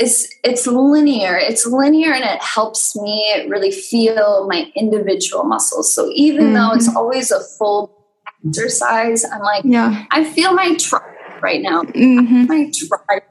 is 0.00 0.28
it's 0.42 0.66
linear. 0.66 1.36
It's 1.36 1.64
linear 1.66 2.12
and 2.12 2.24
it 2.24 2.42
helps 2.42 2.96
me 2.96 3.46
really 3.48 3.70
feel 3.70 4.48
my 4.48 4.72
individual 4.74 5.44
muscles. 5.44 5.94
So 5.94 6.10
even 6.14 6.46
mm-hmm. 6.46 6.54
though 6.54 6.72
it's 6.72 6.94
always 6.96 7.30
a 7.30 7.40
full 7.58 7.96
exercise. 8.44 9.24
I'm 9.24 9.42
like, 9.42 9.62
yeah. 9.64 10.04
I 10.10 10.24
feel 10.24 10.52
my 10.52 10.74
tribe 10.74 11.02
right 11.42 11.62
now. 11.62 11.82
Mm-hmm. 11.82 12.46
My 12.46 12.72
tribe. 12.72 13.22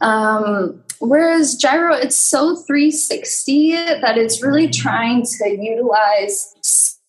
Um, 0.00 0.84
whereas 1.00 1.56
gyro, 1.56 1.94
it's 1.94 2.16
so 2.16 2.54
360 2.54 3.72
that 3.72 4.16
it's 4.16 4.44
really 4.44 4.68
trying 4.68 5.24
to 5.24 5.50
utilize 5.50 6.54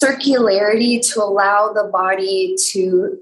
circularity 0.02 1.02
to 1.14 1.22
allow 1.22 1.72
the 1.74 1.90
body 1.92 2.56
to 2.72 3.18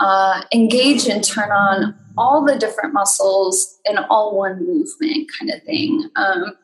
uh, 0.00 0.42
engage 0.52 1.06
and 1.06 1.24
turn 1.24 1.50
on 1.50 1.94
all 2.16 2.44
the 2.44 2.56
different 2.56 2.92
muscles 2.92 3.78
in 3.84 3.98
all 3.98 4.36
one 4.36 4.64
movement 4.66 5.30
kind 5.38 5.50
of 5.50 5.62
thing. 5.64 6.08
Um, 6.16 6.56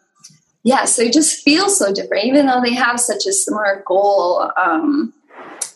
yeah, 0.62 0.84
so 0.84 1.02
it 1.02 1.12
just 1.12 1.42
feels 1.42 1.78
so 1.78 1.92
different, 1.92 2.24
even 2.24 2.46
though 2.46 2.60
they 2.60 2.74
have 2.74 3.00
such 3.00 3.26
a 3.26 3.32
similar 3.32 3.82
goal. 3.86 4.50
Um, 4.56 5.14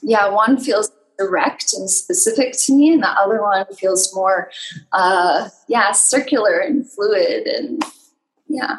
yeah, 0.02 0.28
one 0.28 0.58
feels 0.58 0.90
direct 1.18 1.72
and 1.72 1.88
specific 1.88 2.54
to 2.64 2.72
me, 2.72 2.92
and 2.92 3.02
the 3.02 3.08
other 3.08 3.40
one 3.40 3.64
feels 3.74 4.14
more, 4.14 4.50
uh, 4.92 5.48
yeah, 5.68 5.92
circular 5.92 6.58
and 6.58 6.88
fluid, 6.90 7.46
and 7.46 7.82
yeah. 8.48 8.78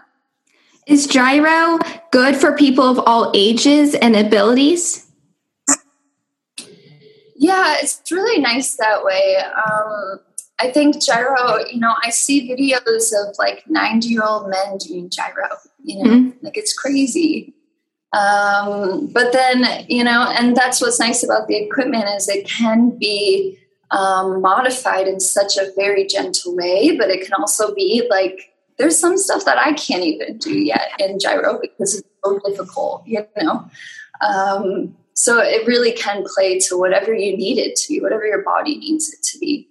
Is 0.88 1.08
gyro 1.08 1.80
good 2.12 2.36
for 2.36 2.56
people 2.56 2.86
of 2.86 3.00
all 3.00 3.32
ages 3.34 3.96
and 3.96 4.15
abilities? 4.15 5.08
Yeah, 7.36 7.75
it's 7.80 8.01
really 8.12 8.39
nice 8.39 8.75
that 8.77 9.04
way. 9.04 9.38
Um, 9.38 10.20
I 10.60 10.72
think 10.72 11.04
gyro, 11.04 11.65
you 11.65 11.80
know, 11.80 11.96
I 12.04 12.12
see 12.12 12.50
videos 12.50 13.12
of 13.13 13.36
like 13.38 13.63
90 13.68 14.08
year 14.08 14.24
old 14.24 14.50
men 14.50 14.77
doing 14.77 15.10
gyro, 15.10 15.50
you 15.84 16.04
know, 16.04 16.10
mm-hmm. 16.10 16.46
like 16.46 16.56
it's 16.56 16.74
crazy. 16.74 17.54
Um, 18.13 19.08
but 19.08 19.34
then, 19.34 19.86
you 19.89 20.04
know, 20.04 20.34
and 20.38 20.56
that's 20.56 20.82
what's 20.82 21.00
nice 21.00 21.24
about 21.24 21.48
the 21.48 21.58
equipment 21.58 22.06
is 22.15 22.30
it 22.30 22.48
can 22.48 22.92
be 22.92 23.58
um, 23.92 24.42
modified 24.42 25.08
in 25.08 25.20
such 25.20 25.58
a 25.58 25.72
very 25.75 26.06
gentle 26.06 26.56
way, 26.56 26.96
but 26.96 27.10
it 27.10 27.25
can 27.25 27.34
also 27.34 27.74
be 27.74 28.08
like 28.10 28.55
there's 28.77 29.00
some 29.00 29.17
stuff 29.17 29.46
that 29.46 29.58
I 29.58 29.74
can't 29.74 30.03
even 30.03 30.38
do 30.38 30.58
yet 30.58 30.91
in 31.00 31.20
gyro 31.20 31.60
because 31.60 31.96
it's 31.96 32.08
so 32.24 32.39
difficult, 32.46 33.03
you 33.05 33.25
know. 33.38 33.70
Um, 34.22 34.96
so 35.13 35.39
it 35.39 35.65
really 35.65 35.94
can 35.94 36.25
play 36.36 36.60
to 36.60 36.77
whatever 36.77 37.13
you 37.13 37.38
need 37.38 37.58
it 37.58 37.75
to 37.77 37.88
be, 37.88 38.01
whatever 38.01 38.25
your 38.25 38.44
body 38.44 38.77
needs 38.77 39.13
it 39.13 39.24
to 39.24 39.39
be. 39.39 39.70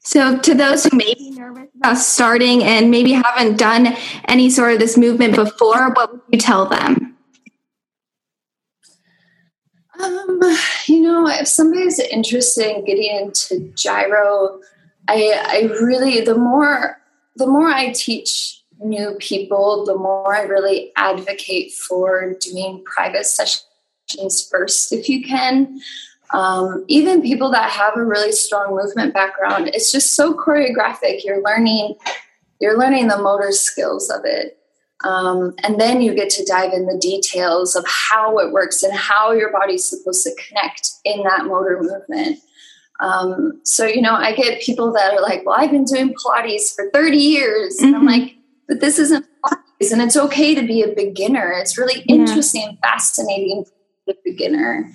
So, 0.00 0.38
to 0.38 0.54
those 0.54 0.84
who 0.84 0.96
may 0.96 1.14
be 1.14 1.30
nervous 1.30 1.68
about 1.76 1.96
starting 1.96 2.62
and 2.62 2.92
maybe 2.92 3.12
haven't 3.12 3.58
done 3.58 3.96
any 4.28 4.50
sort 4.50 4.72
of 4.72 4.78
this 4.78 4.96
movement 4.96 5.34
before, 5.34 5.90
what 5.90 6.12
would 6.12 6.20
you 6.30 6.38
tell 6.38 6.66
them? 6.66 7.16
Um, 10.00 10.40
you 10.86 11.00
know, 11.00 11.26
if 11.26 11.48
somebody's 11.48 11.98
interested 11.98 12.76
in 12.76 12.84
getting 12.84 13.16
into 13.16 13.72
gyro, 13.74 14.60
I, 15.08 15.32
I 15.44 15.60
really 15.80 16.20
the 16.20 16.36
more 16.36 17.00
the 17.36 17.46
more 17.46 17.68
I 17.68 17.92
teach 17.92 18.62
new 18.80 19.16
people, 19.20 19.84
the 19.84 19.96
more 19.96 20.34
I 20.34 20.42
really 20.42 20.92
advocate 20.96 21.72
for 21.72 22.34
doing 22.40 22.82
private 22.84 23.26
sessions 23.26 24.48
first 24.50 24.92
if 24.92 25.08
you 25.08 25.24
can. 25.24 25.80
Um, 26.32 26.84
even 26.88 27.22
people 27.22 27.52
that 27.52 27.70
have 27.70 27.96
a 27.96 28.04
really 28.04 28.32
strong 28.32 28.74
movement 28.74 29.14
background 29.14 29.68
it's 29.68 29.92
just 29.92 30.16
so 30.16 30.34
choreographic. 30.34 31.24
You're 31.24 31.42
learning 31.42 31.94
you're 32.60 32.78
learning 32.78 33.08
the 33.08 33.18
motor 33.18 33.52
skills 33.52 34.10
of 34.10 34.22
it. 34.24 34.58
Um, 35.04 35.54
and 35.62 35.78
then 35.78 36.00
you 36.00 36.14
get 36.14 36.30
to 36.30 36.44
dive 36.44 36.72
in 36.72 36.86
the 36.86 36.98
details 36.98 37.76
of 37.76 37.84
how 37.86 38.38
it 38.38 38.50
works 38.50 38.82
and 38.82 38.94
how 38.94 39.32
your 39.32 39.52
body's 39.52 39.84
supposed 39.84 40.24
to 40.24 40.34
connect 40.48 40.90
in 41.04 41.22
that 41.24 41.44
motor 41.44 41.78
movement 41.82 42.40
um, 43.00 43.60
so 43.64 43.84
you 43.84 44.00
know 44.00 44.14
i 44.14 44.32
get 44.32 44.60
people 44.62 44.92
that 44.92 45.14
are 45.14 45.22
like 45.22 45.44
well 45.44 45.56
i've 45.58 45.70
been 45.70 45.84
doing 45.84 46.14
pilates 46.14 46.74
for 46.74 46.90
30 46.92 47.16
years 47.16 47.76
mm-hmm. 47.76 47.86
and 47.86 47.96
i'm 47.96 48.06
mm-hmm. 48.06 48.22
like 48.22 48.36
but 48.68 48.80
this 48.80 48.98
isn't 48.98 49.26
pilates 49.44 49.92
and 49.92 50.02
it's 50.02 50.16
okay 50.16 50.54
to 50.54 50.66
be 50.66 50.82
a 50.82 50.94
beginner 50.94 51.52
it's 51.52 51.76
really 51.76 52.00
interesting 52.08 52.62
yeah. 52.62 52.68
and 52.68 52.78
fascinating 52.80 53.64
to 53.64 53.70
be 54.06 54.12
a 54.12 54.32
beginner 54.32 54.90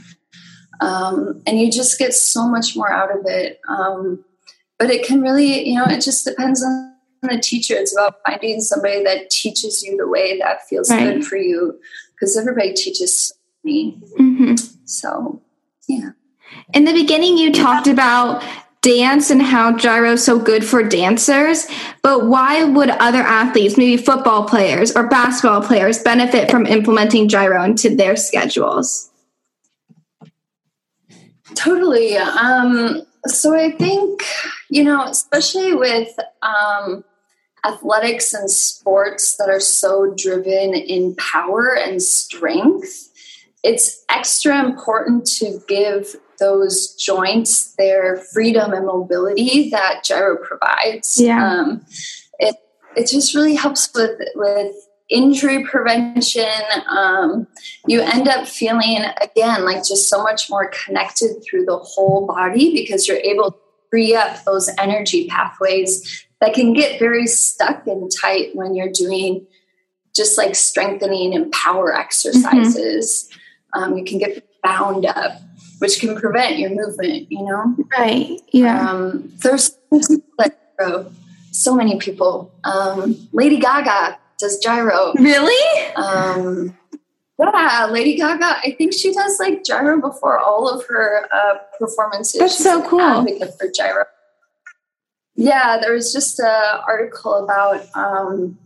um, 0.81 1.43
and 1.45 1.59
you 1.59 1.71
just 1.71 1.97
get 1.99 2.13
so 2.13 2.47
much 2.47 2.75
more 2.75 2.91
out 2.91 3.15
of 3.15 3.23
it. 3.25 3.61
Um, 3.67 4.25
but 4.79 4.89
it 4.89 5.05
can 5.05 5.21
really, 5.21 5.67
you 5.69 5.75
know, 5.75 5.85
it 5.85 6.01
just 6.01 6.25
depends 6.25 6.63
on 6.63 6.95
the 7.21 7.39
teacher. 7.39 7.75
It's 7.75 7.95
about 7.95 8.15
finding 8.25 8.59
somebody 8.61 9.03
that 9.03 9.29
teaches 9.29 9.83
you 9.83 9.95
the 9.95 10.07
way 10.07 10.39
that 10.39 10.67
feels 10.67 10.89
right. 10.89 11.03
good 11.03 11.25
for 11.25 11.37
you, 11.37 11.79
because 12.15 12.35
everybody 12.35 12.73
teaches 12.73 13.31
me. 13.63 14.01
Mm-hmm. 14.19 14.55
So, 14.85 15.39
yeah. 15.87 16.11
In 16.73 16.85
the 16.85 16.93
beginning, 16.93 17.37
you 17.37 17.51
talked 17.51 17.87
about 17.87 18.43
dance 18.81 19.29
and 19.29 19.41
how 19.41 19.75
gyro 19.77 20.13
is 20.13 20.23
so 20.23 20.39
good 20.39 20.65
for 20.65 20.81
dancers, 20.81 21.67
but 22.01 22.27
why 22.27 22.63
would 22.63 22.89
other 22.89 23.21
athletes, 23.21 23.77
maybe 23.77 24.01
football 24.01 24.47
players 24.47 24.95
or 24.95 25.07
basketball 25.07 25.61
players, 25.61 25.99
benefit 25.99 26.49
from 26.49 26.65
implementing 26.65 27.27
gyro 27.27 27.63
into 27.63 27.95
their 27.95 28.15
schedules? 28.15 29.11
Totally. 31.53 32.17
Um, 32.17 33.03
so 33.27 33.55
I 33.55 33.71
think, 33.71 34.23
you 34.69 34.83
know, 34.83 35.03
especially 35.03 35.75
with 35.75 36.17
um, 36.41 37.03
athletics 37.63 38.33
and 38.33 38.49
sports 38.49 39.35
that 39.37 39.49
are 39.49 39.59
so 39.59 40.13
driven 40.17 40.73
in 40.73 41.15
power 41.15 41.75
and 41.77 42.01
strength, 42.01 43.09
it's 43.63 44.03
extra 44.09 44.63
important 44.65 45.27
to 45.27 45.61
give 45.67 46.15
those 46.41 46.95
joints 46.95 47.75
their 47.75 48.17
freedom 48.17 48.73
and 48.73 48.85
mobility 48.85 49.69
that 49.69 50.03
gyro 50.03 50.35
provides. 50.37 51.17
Yeah. 51.17 51.47
Um, 51.47 51.85
it 52.39 52.57
it 52.97 53.07
just 53.07 53.33
really 53.33 53.55
helps 53.55 53.89
with 53.95 54.19
with 54.35 54.75
injury 55.07 55.63
prevention. 55.63 56.49
Um, 56.89 57.47
you 57.87 58.01
end 58.01 58.27
up 58.27 58.47
feeling 58.47 59.05
again 59.21 59.63
like 59.63 59.85
just 59.85 60.09
so 60.09 60.21
much 60.23 60.49
more 60.49 60.69
connected 60.69 61.41
through 61.43 61.65
the 61.65 61.77
whole 61.77 62.27
body 62.27 62.73
because 62.73 63.07
you're 63.07 63.17
able 63.17 63.51
to 63.51 63.57
free 63.91 64.15
up 64.15 64.43
those 64.45 64.69
energy 64.79 65.27
pathways 65.27 66.25
that 66.39 66.53
can 66.53 66.73
get 66.73 66.99
very 66.99 67.27
stuck 67.27 67.85
and 67.85 68.11
tight 68.19 68.55
when 68.55 68.73
you're 68.73 68.91
doing 68.91 69.45
just 70.15 70.37
like 70.37 70.55
strengthening 70.55 71.35
and 71.35 71.51
power 71.51 71.95
exercises. 71.95 73.29
Mm-hmm. 73.29 73.83
Um, 73.83 73.97
you 73.97 74.03
can 74.03 74.17
get 74.17 74.45
bound 74.63 75.05
up 75.05 75.41
which 75.81 75.99
can 75.99 76.15
prevent 76.15 76.59
your 76.59 76.69
movement, 76.69 77.25
you 77.31 77.43
know? 77.43 77.75
Right. 77.97 78.39
Yeah. 78.51 78.87
Um, 78.87 79.33
there's 79.37 79.75
so 81.51 81.75
many 81.75 81.97
people. 81.97 82.53
Um, 82.63 83.27
Lady 83.33 83.57
Gaga 83.57 84.19
does 84.37 84.59
gyro. 84.59 85.13
Really? 85.17 85.87
Um, 85.95 86.77
yeah, 87.39 87.87
Lady 87.89 88.15
Gaga. 88.15 88.59
I 88.63 88.75
think 88.77 88.93
she 88.93 89.11
does 89.11 89.39
like 89.39 89.63
gyro 89.63 89.99
before 89.99 90.37
all 90.37 90.69
of 90.69 90.85
her 90.85 91.27
uh, 91.33 91.57
performances. 91.79 92.39
That's 92.39 92.57
She's 92.57 92.63
so 92.63 92.87
cool. 92.87 93.25
For 93.57 93.71
gyro. 93.75 94.05
Yeah, 95.35 95.79
there 95.81 95.93
was 95.93 96.13
just 96.13 96.39
an 96.39 96.79
article 96.87 97.43
about 97.43 97.87
um, 97.95 98.59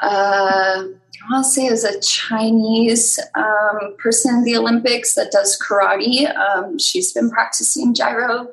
uh, 0.00 0.84
I 1.22 1.32
want 1.32 1.44
to 1.44 1.50
say 1.50 1.66
is 1.66 1.84
a 1.84 2.00
Chinese 2.00 3.20
um, 3.34 3.96
person 3.98 4.36
in 4.36 4.44
the 4.44 4.56
Olympics 4.56 5.14
that 5.14 5.30
does 5.30 5.58
karate. 5.60 6.34
Um, 6.34 6.78
she's 6.78 7.12
been 7.12 7.30
practicing 7.30 7.94
gyro. 7.94 8.48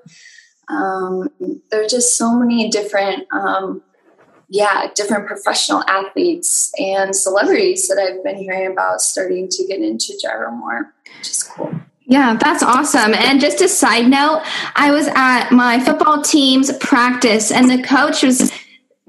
Um, 0.67 1.29
there 1.71 1.85
are 1.85 1.87
just 1.87 2.17
so 2.17 2.37
many 2.37 2.69
different, 2.69 3.25
um, 3.31 3.81
yeah, 4.49 4.91
different 4.95 5.27
professional 5.27 5.83
athletes 5.87 6.71
and 6.77 7.15
celebrities 7.15 7.87
that 7.87 7.97
I've 7.97 8.23
been 8.23 8.35
hearing 8.35 8.71
about 8.71 9.01
starting 9.01 9.47
to 9.49 9.65
get 9.65 9.79
into 9.79 10.19
gyro 10.21 10.51
more, 10.51 10.93
which 11.17 11.29
is 11.29 11.43
cool. 11.43 11.73
Yeah, 12.05 12.37
that's 12.39 12.63
awesome. 12.63 13.13
And 13.13 13.41
just 13.41 13.61
a 13.61 13.67
side 13.67 14.07
note, 14.07 14.43
I 14.75 14.91
was 14.91 15.07
at 15.07 15.51
my 15.51 15.79
football 15.79 16.21
team's 16.21 16.75
practice, 16.77 17.51
and 17.51 17.69
the 17.69 17.81
coach 17.81 18.23
was 18.23 18.51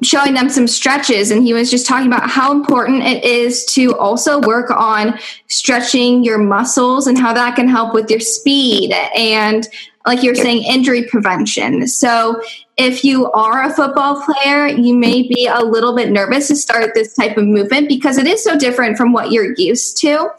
showing 0.02 0.34
them 0.34 0.48
some 0.48 0.68
stretches 0.68 1.30
and 1.30 1.42
he 1.42 1.52
was 1.52 1.70
just 1.70 1.86
talking 1.86 2.06
about 2.06 2.28
how 2.30 2.52
important 2.52 3.02
it 3.02 3.24
is 3.24 3.64
to 3.64 3.96
also 3.96 4.40
work 4.42 4.70
on 4.70 5.18
stretching 5.48 6.22
your 6.22 6.38
muscles 6.38 7.06
and 7.06 7.18
how 7.18 7.32
that 7.32 7.56
can 7.56 7.68
help 7.68 7.94
with 7.94 8.08
your 8.10 8.20
speed 8.20 8.92
and 9.16 9.68
like 10.06 10.22
you're 10.22 10.34
saying 10.34 10.62
injury 10.62 11.02
prevention. 11.02 11.86
So 11.86 12.40
if 12.78 13.04
you 13.04 13.30
are 13.32 13.64
a 13.64 13.74
football 13.74 14.22
player 14.22 14.68
you 14.68 14.94
may 14.94 15.22
be 15.22 15.48
a 15.52 15.64
little 15.64 15.94
bit 15.94 16.10
nervous 16.10 16.46
to 16.48 16.56
start 16.56 16.94
this 16.94 17.14
type 17.14 17.36
of 17.36 17.44
movement 17.44 17.88
because 17.88 18.18
it 18.18 18.26
is 18.26 18.42
so 18.42 18.56
different 18.56 18.96
from 18.96 19.12
what 19.12 19.32
you're 19.32 19.54
used 19.56 19.96
to. 19.98 20.30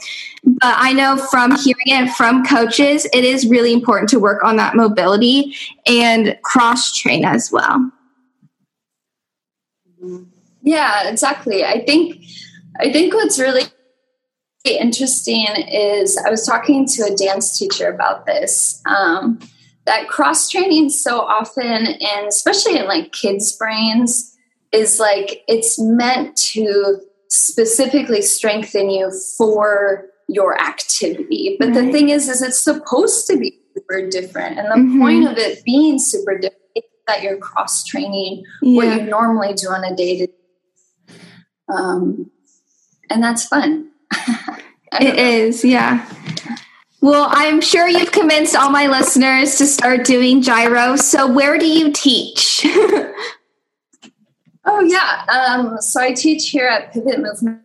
But 0.45 0.75
i 0.77 0.93
know 0.93 1.17
from 1.17 1.51
hearing 1.57 1.75
it 1.87 2.13
from 2.13 2.45
coaches 2.45 3.05
it 3.13 3.25
is 3.25 3.45
really 3.45 3.73
important 3.73 4.07
to 4.11 4.19
work 4.19 4.41
on 4.41 4.55
that 4.55 4.73
mobility 4.73 5.53
and 5.85 6.37
cross 6.43 6.95
train 6.95 7.25
as 7.25 7.51
well 7.51 7.91
yeah, 10.61 11.09
exactly. 11.09 11.63
I 11.63 11.83
think 11.85 12.23
I 12.79 12.91
think 12.91 13.13
what's 13.13 13.39
really 13.39 13.63
interesting 14.65 15.47
is 15.71 16.17
I 16.17 16.29
was 16.29 16.45
talking 16.45 16.85
to 16.85 17.03
a 17.03 17.15
dance 17.15 17.57
teacher 17.57 17.89
about 17.89 18.25
this. 18.25 18.81
Um, 18.85 19.39
that 19.85 20.07
cross 20.07 20.49
training 20.49 20.89
so 20.89 21.21
often, 21.21 21.65
and 21.65 22.27
especially 22.27 22.77
in 22.77 22.85
like 22.85 23.11
kids' 23.11 23.51
brains, 23.53 24.35
is 24.71 24.99
like 24.99 25.43
it's 25.47 25.79
meant 25.79 26.37
to 26.37 26.99
specifically 27.29 28.21
strengthen 28.21 28.89
you 28.89 29.11
for 29.37 30.05
your 30.27 30.61
activity. 30.61 31.55
But 31.59 31.69
right. 31.69 31.85
the 31.85 31.91
thing 31.91 32.09
is, 32.09 32.29
is 32.29 32.41
it's 32.41 32.59
supposed 32.59 33.25
to 33.27 33.37
be 33.37 33.59
super 33.73 34.07
different, 34.09 34.59
and 34.59 34.67
the 34.67 34.75
mm-hmm. 34.75 35.01
point 35.01 35.27
of 35.27 35.37
it 35.37 35.63
being 35.63 35.97
super 35.97 36.37
different 36.37 36.58
that 37.09 37.23
you're 37.23 37.37
cross 37.37 37.83
training 37.83 38.43
yeah. 38.61 38.75
what 38.75 39.01
you 39.01 39.09
normally 39.09 39.53
do 39.53 39.69
on 39.69 39.83
a 39.83 39.95
day 39.95 40.25
to 40.25 40.27
um, 41.69 42.31
and 43.09 43.23
that's 43.23 43.45
fun. 43.45 43.89
it 44.99 45.15
know. 45.15 45.23
is, 45.23 45.63
yeah. 45.63 46.07
Well, 47.01 47.29
I'm 47.31 47.61
sure 47.61 47.87
you've 47.87 48.11
convinced 48.11 48.55
all 48.55 48.71
my 48.71 48.87
listeners 48.87 49.57
to 49.57 49.65
start 49.65 50.03
doing 50.03 50.41
gyro. 50.41 50.95
So, 50.97 51.31
where 51.31 51.57
do 51.57 51.65
you 51.65 51.93
teach? 51.93 52.61
oh, 54.65 54.81
yeah. 54.81 55.25
Um, 55.29 55.77
so, 55.79 56.01
I 56.01 56.11
teach 56.11 56.49
here 56.49 56.67
at 56.67 56.91
Pivot 56.91 57.19
Movement 57.19 57.61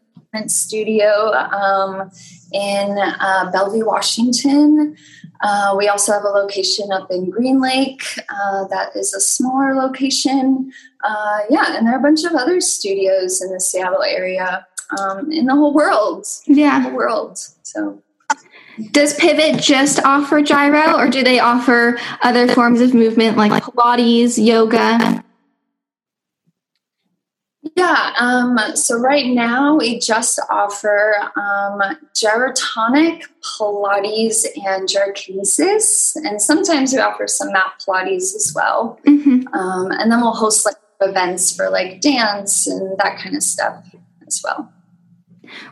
Studio 0.47 1.33
um, 1.33 2.11
in 2.53 2.97
uh, 2.99 3.51
Bellevue, 3.51 3.85
Washington. 3.85 4.97
Uh, 5.45 5.75
we 5.77 5.89
also 5.89 6.11
have 6.11 6.25
a 6.25 6.29
location 6.29 6.91
up 6.91 7.11
in 7.11 7.29
Green 7.29 7.61
Lake. 7.61 8.03
Uh, 8.31 8.67
that 8.69 8.97
is 8.97 9.13
a 9.13 9.21
smaller 9.21 9.75
location. 9.75 10.73
Uh, 11.05 11.41
yeah, 11.51 11.77
and 11.77 11.87
there 11.87 11.95
are 11.95 11.99
a 11.99 12.03
bunch 12.03 12.25
of 12.25 12.33
other 12.33 12.63
studios 12.63 13.43
in 13.43 13.53
the 13.53 13.61
Seattle 13.61 14.03
area, 14.03 14.67
um, 14.99 15.31
in 15.31 15.45
the 15.45 15.55
whole 15.55 15.75
world. 15.75 16.27
Yeah, 16.47 16.89
the 16.89 16.95
world. 16.95 17.39
So, 17.63 18.03
does 18.91 19.13
Pivot 19.15 19.61
just 19.61 20.03
offer 20.03 20.41
gyro, 20.41 20.97
or 20.97 21.11
do 21.11 21.23
they 21.23 21.41
offer 21.41 21.99
other 22.23 22.49
forms 22.49 22.81
of 22.81 22.95
movement 22.95 23.37
like 23.37 23.53
Pilates, 23.63 24.43
yoga? 24.43 25.23
Yeah, 27.77 28.13
um, 28.19 28.59
so 28.77 29.01
right 29.01 29.27
now 29.27 29.77
we 29.77 29.99
just 29.99 30.39
offer 30.49 31.17
um, 31.35 31.81
gyrotonic, 32.15 33.25
Pilates, 33.43 34.47
and 34.65 34.89
gyrokinesis, 34.89 36.15
and 36.15 36.41
sometimes 36.41 36.93
we 36.93 37.01
offer 37.01 37.27
some 37.27 37.53
mat 37.53 37.83
Pilates 37.85 38.35
as 38.37 38.53
well. 38.55 39.01
Mm-hmm. 39.07 39.49
Um, 39.53 39.91
and 39.91 40.11
then 40.11 40.21
we'll 40.21 40.35
host 40.35 40.65
like 40.65 40.77
events 41.01 41.55
for 41.55 41.69
like 41.69 42.01
dance 42.01 42.69
and 42.69 42.97
that 42.99 43.19
kind 43.19 43.37
of 43.37 43.43
stuff 43.43 43.85
as 44.27 44.41
well. 44.45 44.73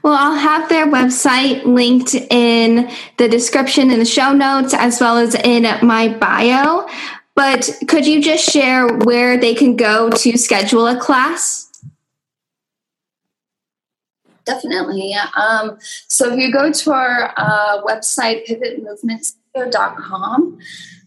Well, 0.03 0.15
I'll 0.15 0.38
have 0.38 0.69
their 0.69 0.87
website 0.87 1.65
linked 1.65 2.15
in 2.15 2.91
the 3.17 3.29
description 3.29 3.91
in 3.91 4.01
the 4.01 4.05
show 4.05 4.33
notes 4.33 4.75
as 4.75 5.01
well 5.01 5.19
as 5.19 5.35
in 5.37 5.62
my 5.87 6.09
bio. 6.09 6.88
But 7.35 7.71
could 7.88 8.07
you 8.07 8.21
just 8.21 8.51
share 8.51 8.87
where 8.88 9.37
they 9.37 9.55
can 9.55 9.77
go 9.77 10.11
to 10.11 10.37
schedule 10.37 10.87
a 10.87 10.99
class? 10.99 11.62
Definitely. 14.44 15.14
Um, 15.37 15.78
so 16.09 16.33
if 16.33 16.38
you 16.38 16.52
go 16.52 16.72
to 16.72 16.92
our 16.92 17.33
uh, 17.37 17.83
website, 17.83 18.46
pivotmovementstudio.com, 18.48 20.59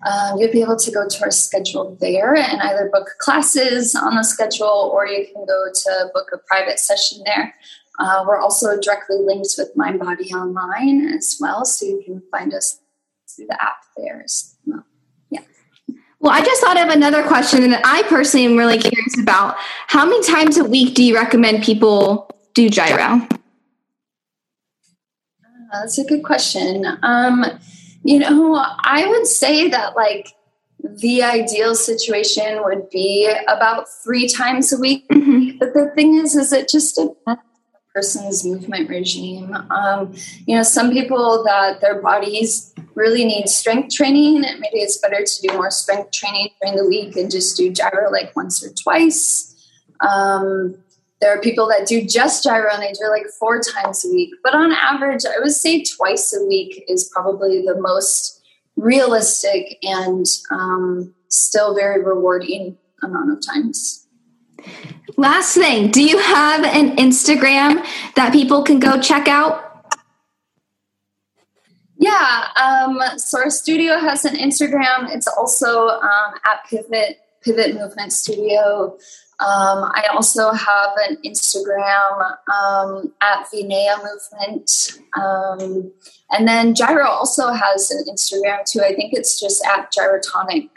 uh, 0.06 0.36
you'll 0.38 0.52
be 0.52 0.62
able 0.62 0.78
to 0.78 0.92
go 0.92 1.08
to 1.08 1.24
our 1.24 1.32
schedule 1.32 1.98
there 2.00 2.36
and 2.36 2.62
either 2.62 2.90
book 2.92 3.08
classes 3.20 3.96
on 3.96 4.16
the 4.16 4.24
schedule 4.24 4.92
or 4.94 5.08
you 5.08 5.26
can 5.26 5.46
go 5.46 5.66
to 5.74 6.10
book 6.14 6.30
a 6.34 6.38
private 6.48 6.80
session 6.80 7.22
there. 7.26 7.56
Uh, 8.00 8.24
we're 8.28 8.40
also 8.40 8.80
directly 8.80 9.18
linked 9.18 9.56
with 9.58 9.74
MindBody 9.76 10.32
Online 10.32 11.14
as 11.14 11.38
well, 11.40 11.66
so 11.66 11.86
you 11.86 12.02
can 12.06 12.22
find 12.30 12.54
us 12.54 12.80
through 13.28 13.48
the 13.48 13.62
app 13.62 13.78
there 13.98 14.22
as 14.22 14.56
well. 14.66 14.86
Yeah. 15.30 15.42
Well, 16.20 16.34
I 16.34 16.44
just 16.44 16.62
thought 16.62 16.78
of 16.78 16.90
another 16.90 17.24
question 17.24 17.70
that 17.70 17.82
I 17.86 18.04
personally 18.04 18.46
am 18.46 18.58
really 18.58 18.78
curious 18.78 19.20
about. 19.20 19.56
How 19.88 20.06
many 20.06 20.22
times 20.24 20.58
a 20.58 20.66
week 20.66 20.94
do 20.94 21.04
you 21.04 21.16
recommend 21.16 21.64
people 21.64 22.30
do 22.56 22.70
gyro? 22.70 23.22
Uh, 23.22 23.28
that's 25.72 26.00
a 26.00 26.06
good 26.06 26.24
question. 26.24 26.86
Um, 27.04 27.46
you 28.04 28.18
know, 28.20 28.56
I 28.56 29.06
would 29.08 29.28
say 29.28 29.70
that 29.70 29.96
like 29.96 30.30
the 30.80 31.22
ideal 31.24 31.76
situation 31.76 32.64
would 32.64 32.90
be 32.90 33.32
about 33.48 33.86
three 34.04 34.28
times 34.28 34.74
a 34.74 34.80
week. 34.80 35.08
Mm-hmm. 35.10 35.58
But 35.60 35.74
the 35.74 35.92
thing 35.96 36.16
is, 36.16 36.36
is 36.36 36.52
it 36.52 36.70
just 36.70 36.96
depends 36.96 37.42
person's 37.96 38.46
movement 38.46 38.90
regime. 38.90 39.56
Um, 39.72 40.14
you 40.46 40.56
know, 40.56 40.64
some 40.64 40.92
people 40.92 41.44
that 41.46 41.80
their 41.80 42.02
bodies 42.02 42.74
really 42.94 43.24
need 43.24 43.48
strength 43.48 43.96
training, 43.96 44.42
maybe 44.42 44.80
it's 44.80 44.98
better 44.98 45.24
to 45.24 45.48
do 45.48 45.56
more 45.56 45.72
strength 45.72 46.12
training 46.12 46.50
during 46.62 46.76
the 46.76 46.86
week 46.86 47.16
and 47.16 47.32
just 47.32 47.56
do 47.56 47.72
gyro 47.72 48.12
like 48.12 48.36
once 48.36 48.64
or 48.64 48.70
twice. 48.74 49.54
Um, 50.02 50.76
there 51.22 51.36
are 51.36 51.40
people 51.40 51.68
that 51.70 51.88
do 51.88 52.06
just 52.06 52.44
gyro 52.44 52.70
and 52.72 52.82
they 52.82 52.92
do 52.92 53.10
like 53.10 53.26
four 53.40 53.60
times 53.60 54.06
a 54.06 54.10
week. 54.10 54.34
But 54.44 54.54
on 54.54 54.72
average, 54.72 55.24
I 55.26 55.40
would 55.40 55.52
say 55.52 55.84
twice 55.84 56.34
a 56.34 56.46
week 56.46 56.84
is 56.88 57.10
probably 57.14 57.62
the 57.62 57.80
most 57.80 58.42
realistic 58.76 59.78
and 59.84 60.26
um, 60.52 61.14
still 61.30 61.74
very 61.74 62.04
rewarding 62.04 62.78
amount 63.02 63.32
of 63.32 63.46
times. 63.46 64.08
Last 65.18 65.56
thing, 65.56 65.92
do 65.92 66.04
you 66.04 66.18
have 66.18 66.64
an 66.66 66.96
Instagram 66.98 67.86
that 68.16 68.34
people 68.34 68.64
can 68.64 68.80
go 68.80 69.00
check 69.00 69.28
out? 69.28 69.62
Yeah, 71.98 72.48
um, 72.62 73.00
so 73.18 73.40
our 73.40 73.50
studio 73.50 73.98
has 73.98 74.26
an 74.26 74.36
Instagram. 74.36 75.10
It's 75.10 75.28
also 75.28 75.88
um, 75.88 76.34
at 76.46 76.66
Pivot 76.70 77.20
Pivot 77.42 77.76
Movement 77.76 78.12
Studio. 78.12 78.98
Um, 79.40 79.92
I 79.94 80.08
also 80.14 80.54
have 80.54 80.92
an 81.10 81.18
Instagram 81.26 82.38
um, 82.50 83.14
at 83.22 83.46
Vinea 83.52 83.98
Movement. 83.98 85.00
Um, 85.18 85.92
and 86.32 86.48
then 86.48 86.74
Gyro 86.74 87.06
also 87.08 87.52
has 87.52 87.92
an 87.92 88.06
Instagram 88.10 88.64
too. 88.70 88.82
I 88.82 88.96
think 88.96 89.14
it's 89.14 89.38
just 89.38 89.66
at 89.66 89.92
Gyrotonic, 89.92 90.70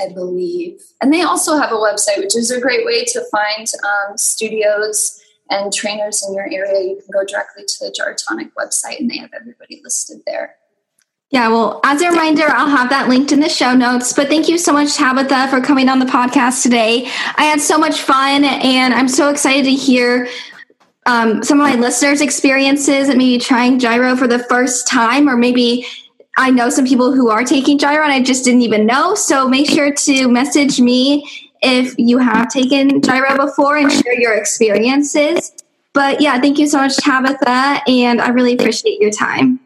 I 0.00 0.12
believe. 0.14 0.80
And 1.02 1.12
they 1.12 1.22
also 1.22 1.58
have 1.58 1.72
a 1.72 1.76
website, 1.76 2.18
which 2.18 2.36
is 2.36 2.50
a 2.50 2.60
great 2.60 2.86
way 2.86 3.04
to 3.04 3.22
find 3.30 3.66
um, 3.84 4.16
studios 4.16 5.20
and 5.50 5.70
trainers 5.70 6.24
in 6.26 6.32
your 6.34 6.48
area. 6.50 6.80
You 6.80 6.96
can 6.96 7.10
go 7.12 7.24
directly 7.24 7.64
to 7.66 7.78
the 7.80 7.94
Gyrotonic 7.98 8.52
website 8.58 8.98
and 8.98 9.10
they 9.10 9.18
have 9.18 9.30
everybody 9.38 9.82
listed 9.84 10.22
there. 10.26 10.56
Yeah, 11.30 11.48
well, 11.48 11.80
as 11.84 12.02
a 12.02 12.10
reminder, 12.10 12.42
I'll 12.48 12.68
have 12.68 12.90
that 12.90 13.08
linked 13.08 13.30
in 13.30 13.38
the 13.38 13.48
show 13.48 13.72
notes. 13.72 14.12
But 14.12 14.26
thank 14.26 14.48
you 14.48 14.58
so 14.58 14.72
much, 14.72 14.96
Tabitha, 14.96 15.46
for 15.48 15.60
coming 15.60 15.88
on 15.88 16.00
the 16.00 16.06
podcast 16.06 16.64
today. 16.64 17.06
I 17.36 17.44
had 17.44 17.60
so 17.60 17.78
much 17.78 18.00
fun, 18.00 18.44
and 18.44 18.92
I'm 18.92 19.06
so 19.06 19.30
excited 19.30 19.64
to 19.64 19.70
hear 19.70 20.28
um, 21.06 21.44
some 21.44 21.60
of 21.60 21.66
my 21.68 21.76
listeners' 21.76 22.20
experiences 22.20 23.08
and 23.08 23.16
maybe 23.16 23.38
trying 23.38 23.78
gyro 23.78 24.16
for 24.16 24.26
the 24.26 24.40
first 24.40 24.88
time, 24.88 25.28
or 25.28 25.36
maybe 25.36 25.86
I 26.36 26.50
know 26.50 26.68
some 26.68 26.84
people 26.84 27.12
who 27.12 27.30
are 27.30 27.44
taking 27.44 27.78
gyro 27.78 28.02
and 28.02 28.12
I 28.12 28.22
just 28.22 28.44
didn't 28.44 28.62
even 28.62 28.84
know. 28.84 29.14
So 29.14 29.48
make 29.48 29.68
sure 29.70 29.92
to 29.92 30.28
message 30.28 30.80
me 30.80 31.28
if 31.62 31.94
you 31.96 32.18
have 32.18 32.48
taken 32.48 33.02
gyro 33.02 33.36
before 33.36 33.76
and 33.76 33.90
share 33.90 34.18
your 34.18 34.34
experiences. 34.34 35.52
But 35.92 36.20
yeah, 36.20 36.40
thank 36.40 36.58
you 36.58 36.66
so 36.66 36.78
much, 36.78 36.96
Tabitha, 36.96 37.82
and 37.86 38.20
I 38.20 38.28
really 38.30 38.54
appreciate 38.54 39.00
your 39.00 39.10
time. 39.10 39.60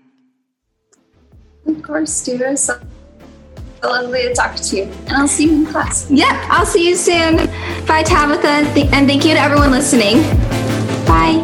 Of 1.67 1.83
course, 1.83 2.25
dear. 2.25 2.57
So 2.57 2.79
lovely 3.83 4.23
to 4.23 4.35
talk 4.35 4.57
to 4.57 4.77
you. 4.77 4.83
And 4.85 5.13
I'll 5.13 5.29
see 5.29 5.45
you 5.45 5.53
in 5.53 5.67
class. 5.67 6.11
Yeah, 6.11 6.47
I'll 6.51 6.67
see 6.67 6.89
you 6.89 6.97
soon. 6.97 7.37
Bye, 7.87 8.03
Tabitha. 8.03 8.49
And 8.49 9.07
thank 9.07 9.25
you 9.25 9.35
to 9.35 9.41
everyone 9.41 9.71
listening. 9.71 10.23
Bye. 11.07 11.43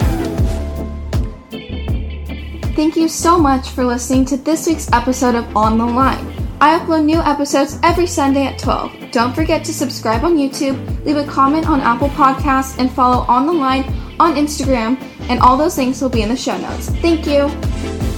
Thank 2.75 2.97
you 2.97 3.09
so 3.09 3.39
much 3.39 3.69
for 3.69 3.85
listening 3.85 4.25
to 4.27 4.37
this 4.39 4.67
week's 4.67 4.91
episode 4.93 5.35
of 5.35 5.55
On 5.57 5.77
the 5.77 5.85
Line. 5.85 6.27
I 6.63 6.79
upload 6.79 7.05
new 7.05 7.21
episodes 7.21 7.79
every 7.83 8.07
Sunday 8.07 8.47
at 8.47 8.59
12. 8.59 9.11
Don't 9.13 9.35
forget 9.35 9.65
to 9.65 9.73
subscribe 9.73 10.25
on 10.25 10.37
YouTube, 10.37 10.77
leave 11.05 11.17
a 11.17 11.25
comment 11.25 11.67
on 11.69 11.81
Apple 11.81 12.09
Podcasts, 12.11 12.79
and 12.79 12.91
follow 12.91 13.25
On 13.29 13.47
the 13.47 13.53
Line 13.53 13.85
on 14.19 14.35
Instagram, 14.35 15.01
and 15.31 15.41
all 15.41 15.57
those 15.57 15.79
links 15.79 16.01
will 16.01 16.11
be 16.11 16.23
in 16.23 16.29
the 16.29 16.37
show 16.37 16.57
notes. 16.59 16.91
Thank 17.01 17.27
you. 17.27 18.10